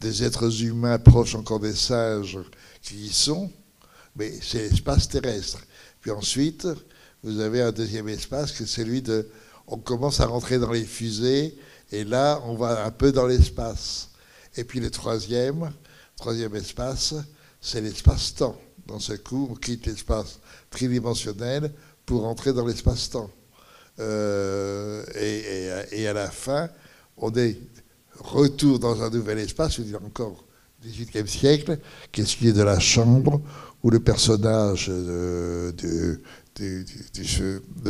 des 0.00 0.22
êtres 0.22 0.62
humains 0.62 0.98
proches 0.98 1.34
encore 1.34 1.60
des 1.60 1.74
singes 1.74 2.38
qui 2.82 3.06
y 3.06 3.12
sont, 3.12 3.50
mais 4.16 4.32
c'est 4.42 4.68
l'espace 4.68 5.08
terrestre. 5.08 5.58
Puis 6.00 6.10
ensuite, 6.10 6.66
vous 7.22 7.40
avez 7.40 7.62
un 7.62 7.72
deuxième 7.72 8.08
espace 8.08 8.52
qui 8.52 8.64
est 8.64 8.66
celui 8.66 9.02
de... 9.02 9.28
On 9.66 9.78
commence 9.78 10.20
à 10.20 10.26
rentrer 10.26 10.58
dans 10.58 10.72
les 10.72 10.84
fusées, 10.84 11.56
et 11.92 12.04
là, 12.04 12.42
on 12.46 12.54
va 12.54 12.84
un 12.84 12.90
peu 12.90 13.12
dans 13.12 13.26
l'espace. 13.26 14.10
Et 14.56 14.64
puis 14.64 14.80
le 14.80 14.90
troisième, 14.90 15.72
troisième 16.16 16.54
espace, 16.56 17.14
c'est 17.60 17.80
l'espace-temps. 17.80 18.60
Dans 18.86 18.98
ce 18.98 19.12
coup, 19.12 19.48
on 19.50 19.54
quitte 19.54 19.86
l'espace 19.86 20.40
tridimensionnel 20.70 21.72
pour 22.04 22.26
entrer 22.26 22.52
dans 22.52 22.66
l'espace-temps. 22.66 23.30
Euh, 24.00 25.04
et, 25.14 26.00
et, 26.00 26.08
à 26.08 26.12
la 26.12 26.30
fin, 26.30 26.68
on 27.16 27.32
est 27.34 27.58
retour 28.18 28.78
dans 28.78 29.02
un 29.02 29.10
nouvel 29.10 29.38
espace, 29.38 29.74
je 29.74 29.82
veux 29.82 29.88
dire 29.88 30.02
encore 30.04 30.44
18e 30.86 31.26
siècle, 31.26 31.78
qui 32.10 32.22
est 32.22 32.52
de 32.52 32.62
la 32.62 32.78
chambre, 32.78 33.40
où 33.82 33.90
le 33.90 34.00
personnage 34.00 34.88
de, 34.88 36.20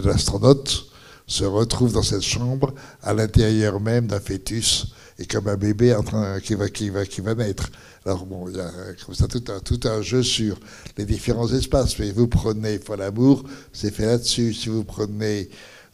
l'astronaute 0.04 0.86
se 1.26 1.44
retrouve 1.44 1.92
dans 1.92 2.02
cette 2.02 2.22
chambre 2.22 2.74
à 3.02 3.14
l'intérieur 3.14 3.80
même 3.80 4.06
d'un 4.06 4.20
fœtus 4.20 4.94
et 5.18 5.26
comme 5.26 5.48
un 5.48 5.56
bébé 5.56 5.94
en 5.94 6.02
train, 6.02 6.40
qui, 6.40 6.54
va, 6.54 6.68
qui, 6.68 6.90
va, 6.90 7.04
qui 7.06 7.20
va 7.20 7.34
naître. 7.34 7.70
Alors 8.04 8.26
bon, 8.26 8.48
il 8.48 8.56
y 8.56 8.60
a 8.60 8.70
comme 9.04 9.14
ça 9.14 9.28
tout 9.28 9.44
un, 9.48 9.60
tout 9.60 9.80
un 9.84 10.02
jeu 10.02 10.22
sur 10.22 10.58
les 10.96 11.04
différents 11.04 11.48
espaces. 11.52 11.98
Mais 11.98 12.10
vous 12.10 12.28
prenez 12.28 12.78
Folle 12.78 13.02
Amour, 13.02 13.44
c'est 13.72 13.94
fait 13.94 14.06
là-dessus. 14.06 14.52
Si 14.54 14.68
vous 14.68 14.84
prenez 14.84 15.48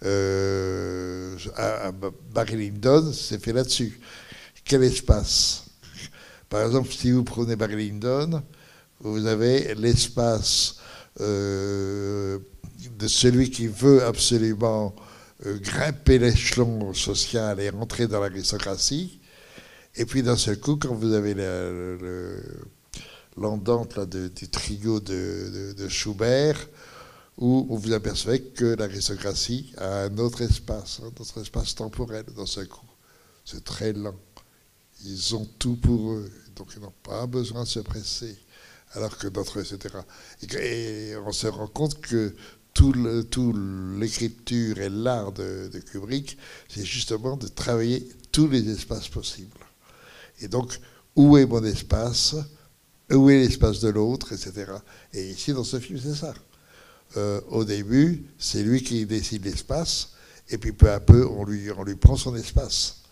euh, 0.04 1.36
Barry 2.32 2.56
Lyndon, 2.56 3.12
c'est 3.12 3.42
fait 3.42 3.52
là-dessus. 3.52 4.00
Quel 4.64 4.84
espace? 4.84 5.67
Par 6.48 6.64
exemple, 6.64 6.90
si 6.90 7.10
vous 7.10 7.24
prenez 7.24 7.56
Lyndon, 7.56 8.42
vous 9.00 9.26
avez 9.26 9.74
l'espace 9.74 10.76
euh, 11.20 12.38
de 12.98 13.08
celui 13.08 13.50
qui 13.50 13.66
veut 13.66 14.04
absolument 14.04 14.94
euh, 15.46 15.58
grimper 15.58 16.18
l'échelon 16.18 16.92
social 16.94 17.60
et 17.60 17.70
rentrer 17.70 18.06
dans 18.06 18.20
l'aristocratie. 18.20 19.20
Et 19.94 20.04
puis 20.04 20.22
d'un 20.22 20.36
seul 20.36 20.58
coup, 20.58 20.76
quand 20.76 20.94
vous 20.94 21.12
avez 21.12 21.34
l'endante 23.36 24.00
du 24.00 24.48
trio 24.48 25.00
de, 25.00 25.88
Schubert, 25.88 26.68
où 27.36 27.66
vous 27.68 27.78
vous 27.78 27.92
apercevez 27.92 28.42
que 28.42 28.76
l'aristocratie 28.76 29.72
a 29.76 30.04
un 30.04 30.18
autre 30.18 30.42
espace, 30.42 31.00
un 31.02 31.20
autre 31.20 31.40
espace 31.40 31.74
temporel 31.74 32.24
d'un 32.36 32.46
seul 32.46 32.68
coup. 32.68 32.86
C'est 33.44 33.64
très 33.64 33.92
lent. 33.92 34.14
Ils 35.04 35.34
ont 35.36 35.46
tout 35.58 35.76
pour 35.76 36.12
eux, 36.12 36.30
donc 36.56 36.72
ils 36.76 36.82
n'ont 36.82 36.92
pas 37.02 37.26
besoin 37.26 37.62
de 37.62 37.68
se 37.68 37.80
presser. 37.80 38.36
Alors 38.92 39.16
que 39.16 39.28
d'autres, 39.28 39.60
etc. 39.60 39.94
Et, 40.50 41.14
on 41.24 41.32
se 41.32 41.46
rend 41.46 41.66
compte 41.66 42.00
que 42.00 42.34
tout 42.72 42.92
l'écriture 43.98 44.78
et 44.78 44.88
l'art 44.88 45.32
de, 45.32 45.68
Kubrick, 45.90 46.38
c'est 46.68 46.84
justement 46.84 47.36
de 47.36 47.48
travailler 47.48 48.08
tous 48.30 48.48
les 48.48 48.70
espaces 48.70 49.08
possibles. 49.08 49.58
Et 50.40 50.48
donc, 50.48 50.78
où 51.16 51.36
est 51.36 51.46
mon 51.46 51.64
espace? 51.64 52.36
Où 53.10 53.30
est 53.30 53.40
l'espace 53.40 53.80
de 53.80 53.88
l'autre? 53.88 54.32
Etc. 54.32 54.64
Et 55.12 55.30
ici, 55.30 55.52
dans 55.52 55.64
ce 55.64 55.80
film, 55.80 55.98
c'est 56.00 56.14
ça. 56.14 56.34
Euh, 57.16 57.40
au 57.48 57.64
début, 57.64 58.24
c'est 58.38 58.62
lui 58.62 58.82
qui 58.82 59.06
décide 59.06 59.44
l'espace, 59.44 60.10
et 60.48 60.58
puis 60.58 60.72
peu 60.72 60.90
à 60.90 61.00
peu, 61.00 61.26
on 61.26 61.44
lui 61.44 61.96
prend 61.96 62.16
son 62.16 62.36
espace. 62.36 63.02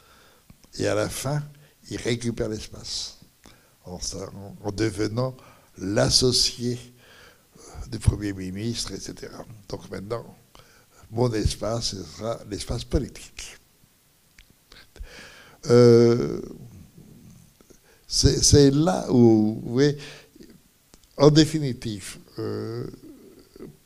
Et 0.78 0.86
à 0.86 0.94
la 0.94 1.08
fin, 1.08 1.42
il 1.90 1.96
récupère 1.98 2.48
l'espace, 2.48 3.18
en, 3.84 3.98
en, 4.64 4.72
devenant 4.72 5.36
l'associé 5.78 6.78
euh, 7.58 7.86
du 7.90 7.98
Premier 7.98 8.32
ministre, 8.32 8.92
etc. 8.92 9.32
Donc 9.68 9.90
maintenant, 9.90 10.36
mon 11.10 11.32
espace, 11.32 11.90
ce 11.90 12.02
sera 12.02 12.40
l'espace 12.50 12.84
politique. 12.84 13.56
Euh, 15.68 16.40
c'est 18.08 18.70
là 18.70 19.06
où, 19.10 19.80
en 21.16 21.30
définitive, 21.30 22.18
euh, 22.38 22.86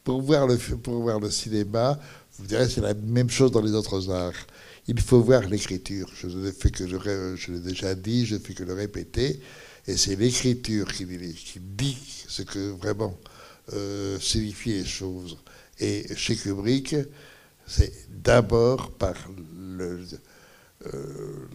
pour, 0.04 0.22
voir 0.22 0.46
le, 0.46 0.56
pour 0.56 1.02
voir 1.02 1.20
le 1.20 1.30
cinéma, 1.30 1.98
vous 2.38 2.46
direz 2.46 2.68
c'est 2.68 2.80
la 2.80 2.94
même 2.94 3.30
chose 3.30 3.50
dans 3.50 3.62
les 3.62 3.72
autres 3.72 4.10
arts. 4.10 4.46
Il 4.88 5.00
faut 5.00 5.20
voir 5.20 5.42
l'écriture. 5.42 6.10
Je 6.14 6.28
fais 6.52 6.70
que 6.70 6.86
je, 6.86 7.52
l'ai 7.52 7.60
déjà 7.60 7.94
dit, 7.94 8.26
je 8.26 8.34
ne 8.34 8.40
fais 8.40 8.54
que 8.54 8.64
le 8.64 8.74
répéter. 8.74 9.40
Et 9.86 9.96
c'est 9.96 10.16
l'écriture 10.16 10.92
qui, 10.92 11.06
dit 11.06 11.96
ce 12.28 12.42
que 12.42 12.70
vraiment 12.70 13.18
euh, 13.72 14.18
signifient 14.20 14.78
les 14.78 14.84
choses. 14.84 15.38
Et 15.78 16.06
chez 16.16 16.36
Kubrick, 16.36 16.96
c'est 17.66 17.92
d'abord 18.10 18.90
par 18.92 19.14
euh, 19.80 20.04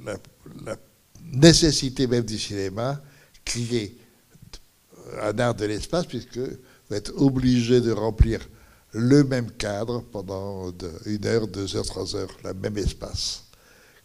la, 0.05 0.17
la 0.65 0.78
nécessité 1.23 2.07
même 2.07 2.23
du 2.26 2.39
cinéma, 2.39 3.01
qui 3.43 3.76
est 3.76 3.95
un 5.21 5.38
art 5.39 5.55
de 5.55 5.65
l'espace, 5.65 6.05
puisque 6.05 6.38
vous 6.38 6.95
êtes 6.95 7.11
obligé 7.15 7.82
de 7.82 7.91
remplir 7.91 8.47
le 8.95 9.25
même 9.25 9.51
cadre 9.51 10.01
pendant 10.11 10.71
une 11.05 11.25
heure, 11.25 11.47
deux 11.47 11.75
heures, 11.75 11.85
trois 11.85 12.15
heures, 12.15 12.29
le 12.45 12.53
même 12.53 12.77
espace. 12.77 13.43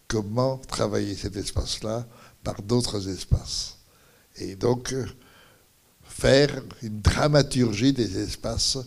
Comment 0.09 0.59
travailler 0.59 1.15
cet 1.15 1.37
espace-là 1.37 2.07
par 2.43 2.61
d'autres 2.61 3.09
espaces? 3.09 3.79
Et 4.37 4.57
donc, 4.57 4.93
faire 6.03 6.61
une 6.83 7.01
dramaturgie 7.01 7.93
des 7.93 8.19
espaces 8.19 8.79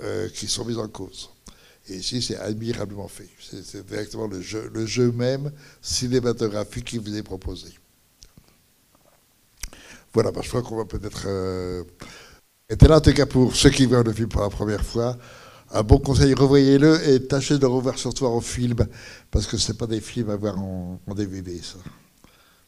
euh, 0.00 0.28
qui 0.30 0.48
sont 0.48 0.64
mis 0.64 0.76
en 0.76 0.88
cause. 0.88 1.30
Et 1.88 1.98
ici, 1.98 2.20
c'est 2.20 2.36
admirablement 2.36 3.06
fait. 3.06 3.28
C'est 3.38 3.86
directement 3.86 4.26
le 4.26 4.86
jeu, 4.86 5.12
même 5.12 5.52
cinématographique 5.80 6.86
qui 6.86 6.98
vous 6.98 7.16
est 7.16 7.22
proposé. 7.22 7.68
Voilà, 10.12 10.32
bah, 10.32 10.40
je 10.42 10.48
crois 10.48 10.62
qu'on 10.62 10.76
va 10.76 10.84
peut-être... 10.84 11.24
Euh, 11.26 11.84
être 12.68 12.88
là, 12.88 12.96
en 12.96 13.00
tout 13.00 13.12
cas, 13.12 13.26
pour 13.26 13.54
ceux 13.54 13.70
qui 13.70 13.86
voient 13.86 14.02
le 14.02 14.12
film 14.12 14.28
pour 14.28 14.40
la 14.40 14.50
première 14.50 14.84
fois, 14.84 15.16
un 15.74 15.82
bon 15.82 15.98
conseil, 15.98 16.34
revoyez-le 16.34 17.08
et 17.08 17.26
tâchez 17.26 17.58
de 17.58 17.66
revoir 17.66 17.98
surtout 17.98 18.26
en 18.26 18.40
film, 18.40 18.86
parce 19.30 19.46
que 19.46 19.56
ce 19.56 19.72
pas 19.72 19.86
des 19.86 20.00
films 20.00 20.30
à 20.30 20.36
voir 20.36 20.58
en, 20.58 20.98
DVD, 21.14 21.60
ça. 21.60 21.78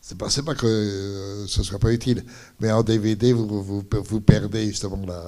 C'est 0.00 0.18
pas, 0.18 0.28
pas 0.44 0.54
que 0.54 0.66
euh, 0.66 1.46
ce 1.46 1.62
soit 1.62 1.78
pas 1.78 1.92
utile, 1.92 2.24
mais 2.60 2.70
en 2.70 2.82
DVD, 2.82 3.32
vous, 3.32 3.62
vous, 3.62 3.84
vous 4.04 4.20
perdez 4.20 4.66
justement 4.66 5.00
la, 5.06 5.22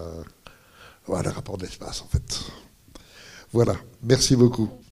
voilà, 1.07 1.31
le 1.31 1.35
rapport 1.35 1.57
d'espace, 1.57 2.03
en 2.03 2.09
fait. 2.09 2.41
Voilà, 3.53 3.77
merci 4.03 4.37
beaucoup. 4.37 4.69